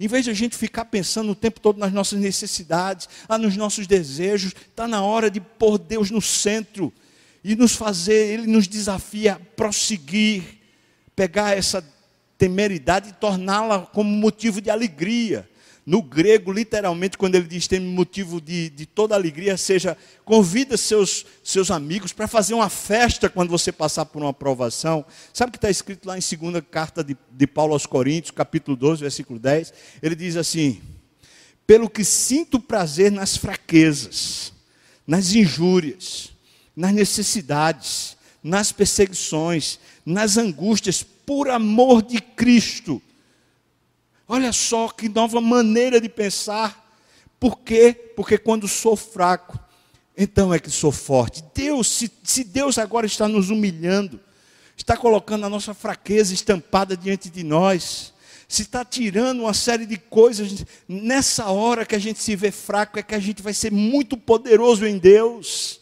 Em 0.00 0.08
vez 0.08 0.24
de 0.24 0.30
a 0.30 0.34
gente 0.34 0.56
ficar 0.56 0.86
pensando 0.86 1.30
o 1.30 1.34
tempo 1.34 1.60
todo 1.60 1.78
nas 1.78 1.92
nossas 1.92 2.18
necessidades, 2.18 3.08
ah, 3.28 3.38
nos 3.38 3.56
nossos 3.56 3.86
desejos, 3.86 4.52
está 4.52 4.88
na 4.88 5.02
hora 5.02 5.30
de 5.30 5.40
pôr 5.40 5.78
Deus 5.78 6.10
no 6.10 6.20
centro 6.20 6.92
e 7.44 7.54
nos 7.54 7.74
fazer, 7.76 8.34
Ele 8.34 8.46
nos 8.46 8.66
desafia 8.66 9.34
a 9.34 9.38
prosseguir, 9.38 10.42
pegar 11.14 11.56
essa 11.56 11.84
temeridade 12.36 13.10
e 13.10 13.12
torná-la 13.12 13.80
como 13.86 14.10
motivo 14.10 14.60
de 14.60 14.70
alegria. 14.70 15.48
No 15.84 16.00
grego, 16.00 16.52
literalmente, 16.52 17.18
quando 17.18 17.34
ele 17.34 17.46
diz 17.46 17.66
tem 17.66 17.80
motivo 17.80 18.40
de, 18.40 18.70
de 18.70 18.86
toda 18.86 19.16
alegria, 19.16 19.56
seja, 19.56 19.96
convida 20.24 20.76
seus, 20.76 21.26
seus 21.42 21.72
amigos 21.72 22.12
para 22.12 22.28
fazer 22.28 22.54
uma 22.54 22.68
festa 22.68 23.28
quando 23.28 23.50
você 23.50 23.72
passar 23.72 24.04
por 24.06 24.22
uma 24.22 24.30
aprovação. 24.30 25.04
Sabe 25.34 25.48
o 25.48 25.52
que 25.52 25.58
está 25.58 25.70
escrito 25.70 26.06
lá 26.06 26.16
em 26.16 26.20
segunda 26.20 26.62
carta 26.62 27.02
de, 27.02 27.16
de 27.32 27.46
Paulo 27.48 27.72
aos 27.72 27.84
Coríntios, 27.84 28.30
capítulo 28.30 28.76
12, 28.76 29.00
versículo 29.00 29.40
10? 29.40 29.74
Ele 30.00 30.14
diz 30.14 30.36
assim: 30.36 30.80
Pelo 31.66 31.90
que 31.90 32.04
sinto 32.04 32.60
prazer 32.60 33.10
nas 33.10 33.36
fraquezas, 33.36 34.52
nas 35.04 35.34
injúrias, 35.34 36.30
nas 36.76 36.92
necessidades, 36.92 38.16
nas 38.40 38.70
perseguições, 38.70 39.80
nas 40.06 40.36
angústias, 40.36 41.02
por 41.02 41.50
amor 41.50 42.02
de 42.02 42.20
Cristo 42.20 43.02
Olha 44.34 44.50
só 44.50 44.88
que 44.88 45.10
nova 45.10 45.42
maneira 45.42 46.00
de 46.00 46.08
pensar. 46.08 46.90
Por 47.38 47.58
quê? 47.58 47.92
Porque 48.16 48.38
quando 48.38 48.66
sou 48.66 48.96
fraco, 48.96 49.60
então 50.16 50.54
é 50.54 50.58
que 50.58 50.70
sou 50.70 50.90
forte. 50.90 51.44
Deus, 51.54 51.86
se, 51.86 52.10
se 52.24 52.42
Deus 52.42 52.78
agora 52.78 53.04
está 53.04 53.28
nos 53.28 53.50
humilhando, 53.50 54.18
está 54.74 54.96
colocando 54.96 55.44
a 55.44 55.50
nossa 55.50 55.74
fraqueza 55.74 56.32
estampada 56.32 56.96
diante 56.96 57.28
de 57.28 57.42
nós, 57.42 58.14
se 58.48 58.62
está 58.62 58.82
tirando 58.86 59.40
uma 59.40 59.52
série 59.52 59.84
de 59.84 59.98
coisas, 59.98 60.64
nessa 60.88 61.50
hora 61.50 61.84
que 61.84 61.94
a 61.94 61.98
gente 61.98 62.18
se 62.18 62.34
vê 62.34 62.50
fraco, 62.50 62.98
é 62.98 63.02
que 63.02 63.14
a 63.14 63.20
gente 63.20 63.42
vai 63.42 63.52
ser 63.52 63.70
muito 63.70 64.16
poderoso 64.16 64.86
em 64.86 64.96
Deus. 64.96 65.78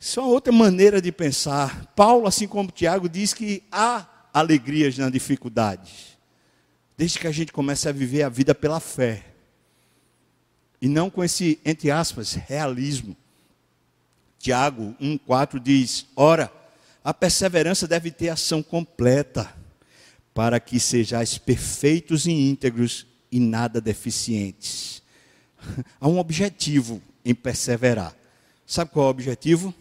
Isso 0.00 0.20
é 0.20 0.22
uma 0.22 0.32
outra 0.32 0.54
maneira 0.54 1.02
de 1.02 1.12
pensar. 1.12 1.84
Paulo, 1.94 2.26
assim 2.26 2.48
como 2.48 2.72
Tiago, 2.72 3.10
diz 3.10 3.34
que 3.34 3.62
há 3.70 4.06
alegrias 4.32 4.96
na 4.96 5.10
dificuldade 5.10 6.15
desde 6.96 7.18
que 7.18 7.26
a 7.26 7.32
gente 7.32 7.52
comece 7.52 7.88
a 7.88 7.92
viver 7.92 8.22
a 8.22 8.28
vida 8.28 8.54
pela 8.54 8.80
fé. 8.80 9.24
E 10.80 10.88
não 10.88 11.10
com 11.10 11.22
esse, 11.22 11.60
entre 11.64 11.90
aspas, 11.90 12.34
realismo. 12.34 13.16
Tiago 14.38 14.94
1,4 15.00 15.60
diz: 15.60 16.06
Ora, 16.14 16.52
a 17.02 17.12
perseverança 17.12 17.86
deve 17.86 18.10
ter 18.10 18.28
ação 18.28 18.62
completa, 18.62 19.52
para 20.34 20.60
que 20.60 20.78
sejais 20.78 21.38
perfeitos 21.38 22.26
e 22.26 22.30
íntegros 22.30 23.06
e 23.30 23.40
nada 23.40 23.80
deficientes. 23.80 25.02
Há 26.00 26.08
um 26.08 26.18
objetivo 26.18 27.02
em 27.24 27.34
perseverar. 27.34 28.14
Sabe 28.66 28.90
qual 28.90 29.06
é 29.06 29.08
o 29.08 29.10
objetivo? 29.10 29.74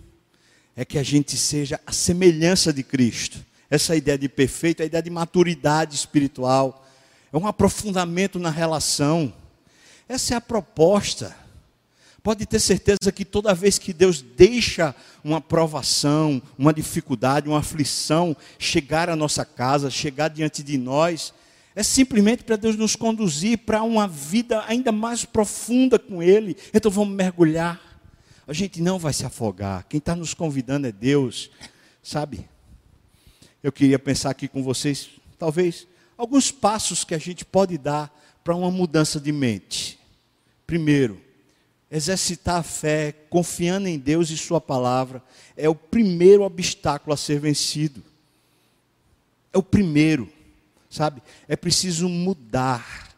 É 0.76 0.86
que 0.86 0.98
a 0.98 1.04
gente 1.04 1.38
seja 1.38 1.80
a 1.86 1.92
semelhança 1.92 2.72
de 2.72 2.84
Cristo. 2.84 3.44
Essa 3.70 3.96
ideia 3.96 4.18
de 4.18 4.30
perfeito 4.30 4.82
é 4.82 4.84
a 4.84 4.86
ideia 4.86 5.04
de 5.04 5.10
maturidade 5.10 5.96
espiritual 5.96 6.85
é 7.32 7.38
um 7.38 7.48
aprofundamento 7.48 8.40
na 8.40 8.50
relação. 8.50 9.34
Essa 10.08 10.34
é 10.34 10.38
a 10.38 10.42
proposta. 10.42 11.36
Pode 12.26 12.46
ter 12.46 12.60
certeza 12.60 13.12
que 13.14 13.24
toda 13.24 13.54
vez 13.54 13.78
que 13.78 13.94
Deus 13.94 14.20
deixa 14.20 14.96
uma 15.24 15.40
provação, 15.40 16.42
uma 16.58 16.74
dificuldade, 16.74 17.48
uma 17.48 17.60
aflição 17.60 18.36
chegar 18.58 19.10
à 19.10 19.16
nossa 19.16 19.46
casa, 19.46 19.92
chegar 19.92 20.30
diante 20.30 20.64
de 20.64 20.76
nós, 20.76 21.34
é 21.76 21.84
simplesmente 21.84 22.44
para 22.44 22.56
Deus 22.56 22.76
nos 22.76 22.96
conduzir 22.96 23.60
para 23.60 23.84
uma 23.84 24.08
vida 24.08 24.64
ainda 24.66 24.92
mais 24.92 25.24
profunda 25.24 26.00
com 26.00 26.24
Ele. 26.24 26.58
Então 26.74 26.90
vamos 26.90 27.16
mergulhar. 27.16 27.80
A 28.48 28.54
gente 28.54 28.82
não 28.82 28.98
vai 28.98 29.14
se 29.14 29.26
afogar. 29.26 29.86
Quem 29.88 29.98
está 29.98 30.16
nos 30.16 30.34
convidando 30.34 30.88
é 30.88 30.92
Deus, 30.92 31.52
sabe? 32.02 32.48
Eu 33.62 33.72
queria 33.72 34.00
pensar 34.00 34.30
aqui 34.30 34.48
com 34.48 34.64
vocês, 34.64 35.10
talvez 35.38 35.88
alguns 36.18 36.52
passos 36.52 37.04
que 37.04 37.16
a 37.16 37.18
gente 37.18 37.44
pode 37.44 37.78
dar 37.78 38.14
para 38.44 38.56
uma 38.56 38.72
mudança 38.72 39.20
de 39.20 39.32
mente. 39.32 40.00
Primeiro, 40.68 41.22
exercitar 41.90 42.58
a 42.58 42.64
fé, 42.64 43.12
confiando 43.30 43.88
em 43.88 43.98
Deus 43.98 44.30
e 44.30 44.38
Sua 44.38 44.60
palavra, 44.60 45.24
é 45.56 45.70
o 45.70 45.76
primeiro 45.76 46.44
obstáculo 46.44 47.14
a 47.14 47.18
ser 47.18 47.40
vencido. 47.40 48.04
É 49.54 49.58
o 49.58 49.64
primeiro, 49.64 50.30
sabe? 50.90 51.22
É 51.48 51.56
preciso 51.56 52.10
mudar, 52.10 53.16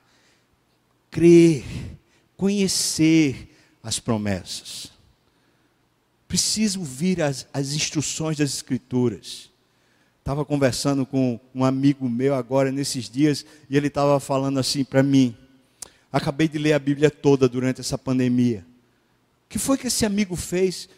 crer, 1.09 1.63
conhecer 2.35 3.55
as 3.81 3.99
promessas. 3.99 4.91
Preciso 6.27 6.79
ouvir 6.79 7.21
as, 7.21 7.47
as 7.53 7.71
instruções 7.71 8.37
das 8.37 8.53
Escrituras. 8.53 9.49
Estava 10.27 10.43
conversando 10.43 11.05
com 11.05 11.39
um 11.55 11.63
amigo 11.63 12.09
meu 12.09 12.35
agora 12.35 12.69
nesses 12.69 13.09
dias 13.09 13.45
e 13.69 13.77
ele 13.77 13.87
estava 13.87 14.19
falando 14.19 14.59
assim 14.59 14.83
para 14.83 15.01
mim: 15.01 15.33
Acabei 16.11 16.49
de 16.49 16.57
ler 16.57 16.73
a 16.73 16.79
Bíblia 16.79 17.09
toda 17.09 17.47
durante 17.47 17.79
essa 17.79 17.97
pandemia. 17.97 18.65
O 19.45 19.47
que 19.47 19.57
foi 19.57 19.77
que 19.77 19.87
esse 19.87 20.05
amigo 20.05 20.35
fez? 20.35 20.89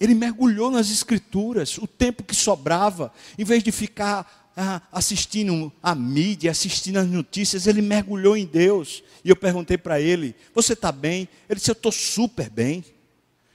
Ele 0.00 0.16
mergulhou 0.16 0.68
nas 0.68 0.90
Escrituras, 0.90 1.78
o 1.78 1.86
tempo 1.86 2.24
que 2.24 2.34
sobrava, 2.34 3.12
em 3.38 3.44
vez 3.44 3.62
de 3.62 3.70
ficar 3.70 4.50
ah, 4.56 4.82
assistindo 4.90 5.72
a 5.80 5.94
mídia, 5.94 6.50
assistindo 6.50 6.96
as 6.96 7.06
notícias, 7.06 7.68
ele 7.68 7.80
mergulhou 7.80 8.36
em 8.36 8.46
Deus. 8.46 9.04
E 9.24 9.30
eu 9.30 9.36
perguntei 9.36 9.78
para 9.78 10.00
ele: 10.00 10.34
Você 10.52 10.72
está 10.72 10.90
bem? 10.90 11.28
Ele 11.48 11.60
disse: 11.60 11.70
Eu 11.70 11.74
estou 11.74 11.92
super 11.92 12.50
bem. 12.50 12.84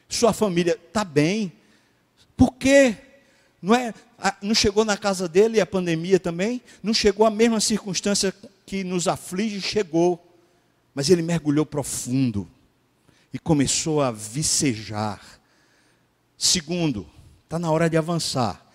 Sua 0.08 0.32
família 0.32 0.80
está 0.88 1.04
bem. 1.04 1.52
Por 2.38 2.54
quê? 2.54 2.96
Não, 3.62 3.74
é, 3.74 3.94
não 4.42 4.54
chegou 4.54 4.86
na 4.86 4.98
casa 4.98 5.28
dele 5.28 5.60
a 5.60 5.66
pandemia 5.66 6.20
também? 6.20 6.62
Não 6.84 6.94
chegou 6.94 7.26
a 7.26 7.32
mesma 7.32 7.60
circunstância 7.60 8.34
que 8.66 8.84
nos 8.84 9.08
aflige? 9.08 9.62
Chegou. 9.62 10.22
Mas 10.94 11.10
ele 11.10 11.22
mergulhou 11.22 11.66
profundo 11.66 12.48
e 13.34 13.40
começou 13.40 14.02
a 14.02 14.12
vicejar. 14.12 15.22
Segundo, 16.38 17.08
está 17.44 17.60
na 17.60 17.72
hora 17.72 17.90
de 17.90 17.98
avançar. 17.98 18.66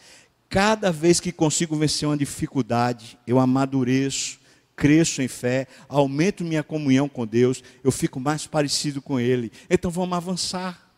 Cada 0.49 0.91
vez 0.91 1.21
que 1.21 1.33
consigo 1.33 1.77
vencer 1.77 2.09
uma 2.09 2.17
dificuldade, 2.17 3.19
eu 3.27 3.39
amadureço, 3.39 4.41
cresço 4.75 5.23
em 5.23 5.29
fé, 5.29 5.67
aumento 5.89 6.43
minha 6.43 6.63
comunhão 6.63 7.09
com 7.09 7.27
Deus, 7.27 7.63
eu 7.85 7.93
fico 7.93 8.19
mais 8.19 8.47
parecido 8.47 9.01
com 9.01 9.21
Ele. 9.21 9.53
Então 9.69 9.91
vamos 9.91 10.17
avançar. 10.17 10.91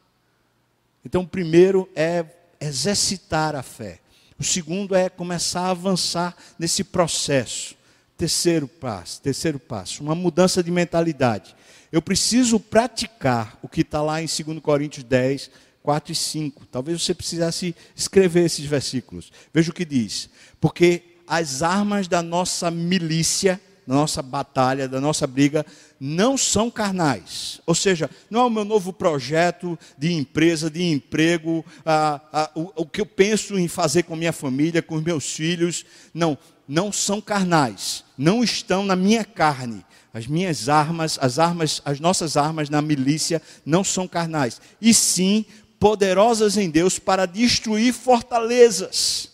Então, 1.05 1.27
primeiro 1.27 1.88
é 1.95 2.25
exercitar 2.62 3.55
a 3.55 3.62
fé. 3.62 4.01
O 4.38 4.44
segundo 4.44 4.94
é 4.94 5.09
começar 5.09 5.62
a 5.62 5.70
avançar 5.70 6.37
nesse 6.59 6.85
processo. 6.85 7.75
Terceiro 8.16 8.68
passo, 8.68 9.20
terceiro 9.20 9.59
passo, 9.59 10.03
uma 10.03 10.14
mudança 10.14 10.62
de 10.62 10.70
mentalidade. 10.70 11.57
Eu 11.90 12.01
preciso 12.01 12.59
praticar 12.59 13.59
o 13.62 13.68
que 13.68 13.81
está 13.83 14.01
lá 14.01 14.22
em 14.22 14.27
2 14.27 14.61
Coríntios 14.61 15.05
10, 15.05 15.51
4 15.83 16.12
e 16.12 16.14
5. 16.14 16.66
Talvez 16.66 17.03
você 17.03 17.14
precisasse 17.14 17.74
escrever 17.95 18.45
esses 18.45 18.64
versículos. 18.64 19.32
Veja 19.53 19.70
o 19.70 19.74
que 19.74 19.84
diz. 19.84 20.30
Porque 20.61 21.03
as 21.26 21.62
armas 21.62 22.07
da 22.09 22.22
nossa 22.22 22.70
milícia 22.70 23.61
da 23.87 23.95
nossa 23.95 24.22
batalha, 24.22 24.89
da 24.89 25.01
nossa 25.01 25.26
briga, 25.26 25.66
não 26.05 26.36
são 26.36 26.68
carnais. 26.68 27.61
Ou 27.64 27.76
seja, 27.76 28.11
não 28.28 28.40
é 28.40 28.44
o 28.44 28.50
meu 28.50 28.64
novo 28.64 28.92
projeto 28.92 29.78
de 29.96 30.12
empresa, 30.12 30.68
de 30.68 30.82
emprego, 30.82 31.64
a, 31.86 32.20
a, 32.32 32.50
o, 32.57 32.72
o 32.82 32.86
que 32.86 33.00
eu 33.00 33.07
penso 33.07 33.57
em 33.57 33.68
fazer 33.68 34.03
com 34.03 34.16
minha 34.16 34.32
família, 34.32 34.82
com 34.82 34.96
os 34.96 35.03
meus 35.05 35.32
filhos. 35.32 35.86
Não, 36.12 36.36
não 36.66 36.90
são 36.90 37.20
carnais. 37.20 38.03
Não 38.18 38.42
estão 38.42 38.84
na 38.84 38.96
minha 38.96 39.24
carne. 39.24 39.84
As 40.12 40.26
minhas 40.26 40.68
armas, 40.68 41.18
as 41.22 41.38
armas, 41.38 41.80
as 41.84 42.00
nossas 42.00 42.36
armas 42.36 42.68
na 42.68 42.82
milícia 42.82 43.40
não 43.64 43.84
são 43.84 44.09
carnais, 44.09 44.61
e 44.80 44.92
sim 44.92 45.46
poderosas 45.78 46.57
em 46.57 46.68
Deus 46.68 46.98
para 46.98 47.24
destruir 47.24 47.94
fortalezas 47.94 49.32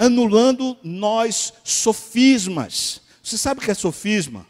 anulando 0.00 0.78
nós 0.82 1.52
sofismas. 1.62 3.02
Você 3.22 3.36
sabe 3.36 3.60
o 3.60 3.62
que 3.62 3.70
é 3.70 3.74
sofisma? 3.74 4.46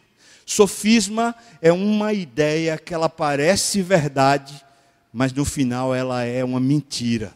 Sofisma 0.50 1.32
é 1.62 1.72
uma 1.72 2.12
ideia 2.12 2.76
que 2.76 2.92
ela 2.92 3.08
parece 3.08 3.82
verdade, 3.82 4.60
mas 5.12 5.32
no 5.32 5.44
final 5.44 5.94
ela 5.94 6.24
é 6.24 6.42
uma 6.42 6.58
mentira. 6.58 7.32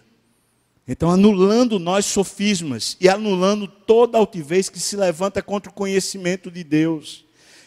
Então, 0.86 1.08
anulando 1.08 1.78
nós 1.78 2.06
sofismas 2.06 2.96
e 3.00 3.08
anulando 3.08 3.68
toda 3.68 4.18
altivez 4.18 4.68
que 4.68 4.80
se 4.80 4.96
levanta 4.96 5.40
contra 5.40 5.70
o 5.70 5.74
conhecimento 5.74 6.50
de 6.50 6.64
Deus, 6.64 7.24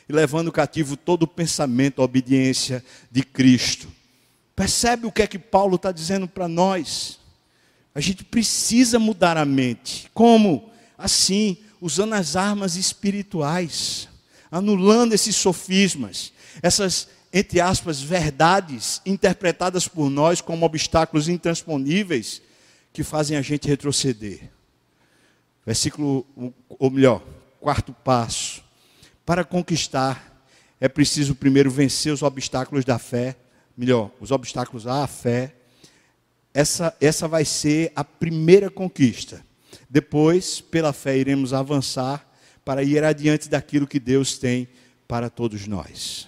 e 0.09 0.11
levando 0.11 0.51
cativo 0.51 0.97
todo 0.97 1.23
o 1.23 1.27
pensamento 1.27 2.01
à 2.01 2.03
obediência 2.03 2.83
de 3.09 3.23
Cristo. 3.23 3.87
Percebe 4.53 5.07
o 5.07 5.11
que 5.13 5.21
é 5.21 5.27
que 5.27 5.39
Paulo 5.39 5.77
está 5.77 5.93
dizendo 5.93 6.27
para 6.27 6.49
nós? 6.49 7.21
A 7.95 8.01
gente 8.01 8.21
precisa 8.25 8.99
mudar 8.99 9.37
a 9.37 9.45
mente. 9.45 10.11
Como? 10.13 10.69
Assim, 10.97 11.55
usando 11.79 12.15
as 12.15 12.35
armas 12.35 12.75
espirituais, 12.75 14.09
anulando 14.51 15.13
esses 15.13 15.35
sofismas, 15.35 16.33
essas, 16.61 17.07
entre 17.31 17.59
aspas, 17.59 18.01
verdades 18.01 19.01
interpretadas 19.05 19.87
por 19.87 20.09
nós 20.09 20.41
como 20.41 20.65
obstáculos 20.65 21.27
intransponíveis 21.27 22.41
que 22.93 23.03
fazem 23.03 23.37
a 23.37 23.41
gente 23.41 23.67
retroceder. 23.67 24.49
Versículo, 25.65 26.25
ou 26.69 26.89
melhor, 26.89 27.21
quarto 27.59 27.93
passo. 27.93 28.63
Para 29.25 29.43
conquistar, 29.43 30.41
é 30.79 30.87
preciso 30.87 31.35
primeiro 31.35 31.69
vencer 31.69 32.13
os 32.13 32.21
obstáculos 32.23 32.85
da 32.85 32.97
fé, 32.97 33.35
melhor, 33.75 34.11
os 34.19 34.31
obstáculos 34.31 34.87
à 34.87 35.05
fé. 35.05 35.53
Essa, 36.53 36.95
essa 37.01 37.27
vai 37.27 37.43
ser 37.43 37.91
a 37.95 38.03
primeira 38.03 38.69
conquista. 38.69 39.45
Depois, 39.89 40.61
pela 40.61 40.93
fé, 40.93 41.17
iremos 41.17 41.53
avançar 41.53 42.26
para 42.67 42.83
ir 42.83 43.01
adiante 43.01 43.47
daquilo 43.47 43.87
que 43.87 43.97
Deus 43.97 44.37
tem 44.37 44.67
para 45.07 45.29
todos 45.29 45.67
nós. 45.67 46.27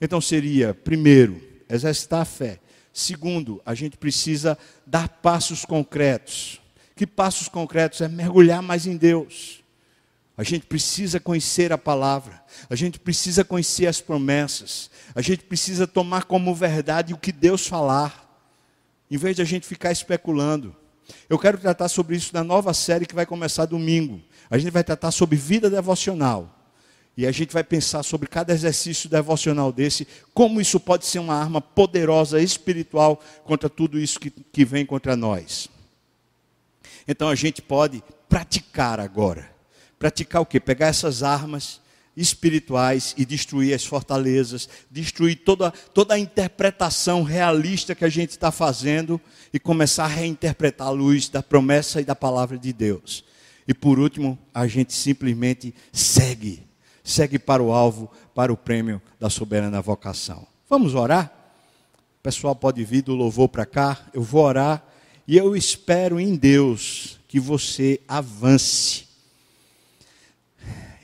Então 0.00 0.20
seria, 0.20 0.72
primeiro, 0.72 1.42
exercitar 1.68 2.20
a 2.20 2.24
fé. 2.24 2.60
Segundo, 2.92 3.60
a 3.66 3.74
gente 3.74 3.96
precisa 3.96 4.56
dar 4.86 5.08
passos 5.08 5.64
concretos. 5.64 6.60
Que 6.94 7.04
passos 7.04 7.48
concretos? 7.48 8.00
É 8.00 8.06
mergulhar 8.06 8.62
mais 8.62 8.86
em 8.86 8.96
Deus. 8.96 9.64
A 10.36 10.44
gente 10.44 10.66
precisa 10.66 11.18
conhecer 11.18 11.72
a 11.72 11.78
palavra, 11.78 12.40
a 12.70 12.76
gente 12.76 13.00
precisa 13.00 13.42
conhecer 13.42 13.88
as 13.88 14.00
promessas, 14.00 14.88
a 15.16 15.20
gente 15.20 15.42
precisa 15.42 15.84
tomar 15.84 16.26
como 16.26 16.54
verdade 16.54 17.12
o 17.12 17.18
que 17.18 17.32
Deus 17.32 17.66
falar, 17.66 18.40
em 19.10 19.16
vez 19.16 19.34
de 19.34 19.42
a 19.42 19.44
gente 19.44 19.66
ficar 19.66 19.90
especulando. 19.90 20.76
Eu 21.28 21.40
quero 21.40 21.58
tratar 21.58 21.88
sobre 21.88 22.14
isso 22.14 22.32
na 22.32 22.44
nova 22.44 22.72
série 22.72 23.06
que 23.06 23.14
vai 23.16 23.26
começar 23.26 23.66
domingo. 23.66 24.22
A 24.50 24.58
gente 24.58 24.72
vai 24.72 24.84
tratar 24.84 25.10
sobre 25.10 25.36
vida 25.36 25.68
devocional. 25.68 26.52
E 27.16 27.26
a 27.26 27.32
gente 27.32 27.52
vai 27.52 27.64
pensar 27.64 28.02
sobre 28.02 28.28
cada 28.28 28.52
exercício 28.52 29.08
devocional 29.08 29.72
desse, 29.72 30.06
como 30.34 30.60
isso 30.60 30.78
pode 30.78 31.06
ser 31.06 31.18
uma 31.18 31.34
arma 31.34 31.62
poderosa 31.62 32.40
espiritual 32.42 33.22
contra 33.44 33.70
tudo 33.70 33.98
isso 33.98 34.20
que, 34.20 34.30
que 34.30 34.64
vem 34.66 34.84
contra 34.84 35.16
nós. 35.16 35.68
Então 37.08 37.28
a 37.28 37.34
gente 37.34 37.62
pode 37.62 38.04
praticar 38.28 39.00
agora. 39.00 39.50
Praticar 39.98 40.42
o 40.42 40.46
quê? 40.46 40.60
Pegar 40.60 40.88
essas 40.88 41.22
armas 41.22 41.80
espirituais 42.16 43.14
e 43.16 43.26
destruir 43.26 43.74
as 43.74 43.84
fortalezas, 43.84 44.68
destruir 44.90 45.36
toda, 45.36 45.70
toda 45.70 46.14
a 46.14 46.18
interpretação 46.18 47.22
realista 47.22 47.94
que 47.94 48.04
a 48.04 48.08
gente 48.08 48.30
está 48.30 48.50
fazendo 48.50 49.20
e 49.52 49.58
começar 49.58 50.04
a 50.04 50.08
reinterpretar 50.08 50.88
a 50.88 50.90
luz 50.90 51.28
da 51.28 51.42
promessa 51.42 52.00
e 52.00 52.04
da 52.04 52.14
palavra 52.14 52.58
de 52.58 52.72
Deus. 52.72 53.24
E 53.66 53.74
por 53.74 53.98
último, 53.98 54.38
a 54.54 54.66
gente 54.66 54.92
simplesmente 54.92 55.74
segue 55.92 56.66
segue 57.06 57.38
para 57.38 57.62
o 57.62 57.72
alvo, 57.72 58.10
para 58.34 58.52
o 58.52 58.56
prêmio 58.56 59.00
da 59.18 59.30
soberana 59.30 59.80
vocação. 59.80 60.46
Vamos 60.68 60.94
orar? 60.94 61.32
O 62.18 62.22
pessoal 62.22 62.56
pode 62.56 62.84
vir 62.84 63.02
do 63.02 63.14
louvor 63.14 63.48
para 63.48 63.64
cá, 63.64 64.08
eu 64.12 64.22
vou 64.22 64.42
orar 64.42 64.84
e 65.26 65.36
eu 65.36 65.54
espero 65.56 66.18
em 66.18 66.34
Deus 66.34 67.20
que 67.28 67.38
você 67.38 68.00
avance. 68.08 69.06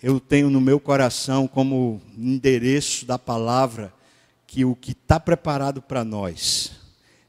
Eu 0.02 0.18
tenho 0.18 0.50
no 0.50 0.60
meu 0.60 0.80
coração 0.80 1.46
como 1.46 2.02
endereço 2.18 3.06
da 3.06 3.18
palavra 3.18 3.94
que 4.44 4.64
o 4.64 4.74
que 4.74 4.90
está 4.90 5.20
preparado 5.20 5.80
para 5.80 6.04
nós 6.04 6.72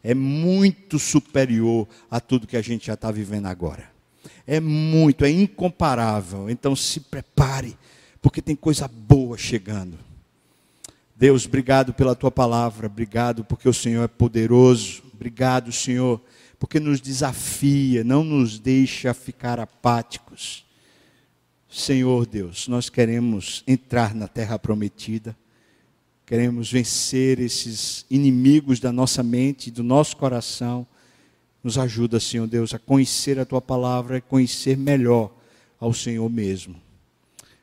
é 0.04 0.16
muito 0.16 0.98
superior 0.98 1.88
a 2.10 2.20
tudo 2.20 2.48
que 2.48 2.58
a 2.58 2.62
gente 2.62 2.88
já 2.88 2.96
está 2.96 3.12
vivendo 3.12 3.46
agora. 3.46 3.93
É 4.46 4.60
muito, 4.60 5.26
é 5.26 5.30
incomparável. 5.30 6.50
Então 6.50 6.76
se 6.76 7.00
prepare 7.00 7.78
porque 8.22 8.42
tem 8.42 8.56
coisa 8.56 8.88
boa 8.88 9.38
chegando. 9.38 9.98
Deus, 11.16 11.46
obrigado 11.46 11.94
pela 11.94 12.16
tua 12.16 12.32
palavra, 12.32 12.88
obrigado 12.88 13.44
porque 13.46 13.70
o 13.70 13.74
Senhor 13.74 14.04
é 14.04 14.08
poderoso, 14.08 15.04
obrigado, 15.14 15.72
Senhor, 15.72 16.22
porque 16.58 16.80
nos 16.80 17.00
desafia, 17.00 18.04
não 18.04 18.24
nos 18.24 18.58
deixa 18.58 19.14
ficar 19.14 19.60
apáticos. 19.60 20.66
Senhor 21.70 22.26
Deus, 22.26 22.68
nós 22.68 22.90
queremos 22.90 23.64
entrar 23.68 24.14
na 24.16 24.28
terra 24.28 24.58
prometida, 24.58 25.36
queremos 26.26 26.72
vencer 26.72 27.40
esses 27.40 28.06
inimigos 28.10 28.80
da 28.80 28.92
nossa 28.92 29.22
mente, 29.22 29.70
do 29.70 29.84
nosso 29.84 30.18
coração. 30.18 30.86
Nos 31.64 31.78
ajuda, 31.78 32.20
Senhor 32.20 32.46
Deus, 32.46 32.74
a 32.74 32.80
conhecer 32.80 33.40
a 33.40 33.46
tua 33.46 33.62
palavra 33.62 34.18
e 34.18 34.22
conhecer 34.22 34.78
melhor 34.78 35.32
ao 35.80 35.94
Senhor 35.94 36.30
mesmo. 36.30 36.76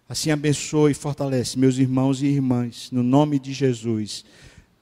Assim 0.09 0.31
abençoe 0.31 0.93
e 0.93 0.95
fortalece 0.95 1.59
meus 1.59 1.79
irmãos 1.79 2.23
e 2.23 2.27
irmãs, 2.27 2.89
no 2.91 3.03
nome 3.03 3.39
de 3.39 3.53
Jesus. 3.53 4.25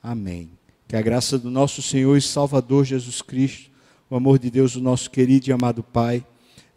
Amém. 0.02 0.50
Que 0.86 0.96
a 0.96 1.02
graça 1.02 1.38
do 1.38 1.50
nosso 1.50 1.82
Senhor 1.82 2.16
e 2.16 2.22
Salvador 2.22 2.84
Jesus 2.84 3.20
Cristo, 3.20 3.70
o 4.08 4.16
amor 4.16 4.38
de 4.38 4.50
Deus, 4.50 4.74
o 4.74 4.80
nosso 4.80 5.10
querido 5.10 5.50
e 5.50 5.52
amado 5.52 5.82
Pai, 5.82 6.24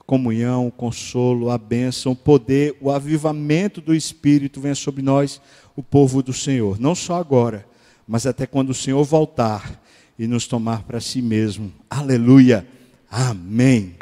comunhão, 0.05 0.69
consolo, 0.69 1.49
a 1.49 1.57
bênção, 1.57 2.11
o 2.11 2.15
poder, 2.15 2.75
o 2.81 2.91
avivamento 2.91 3.79
do 3.79 3.95
Espírito 3.95 4.59
venha 4.59 4.75
sobre 4.75 5.01
nós, 5.01 5.39
o 5.75 5.81
povo 5.81 6.21
do 6.21 6.33
Senhor. 6.33 6.77
Não 6.77 6.93
só 6.93 7.15
agora, 7.15 7.65
mas 8.05 8.25
até 8.25 8.45
quando 8.45 8.71
o 8.71 8.75
Senhor 8.75 9.01
voltar 9.05 9.80
e 10.21 10.27
nos 10.27 10.45
tomar 10.45 10.83
para 10.83 11.01
si 11.01 11.19
mesmo. 11.19 11.73
Aleluia. 11.89 12.63
Amém. 13.09 13.95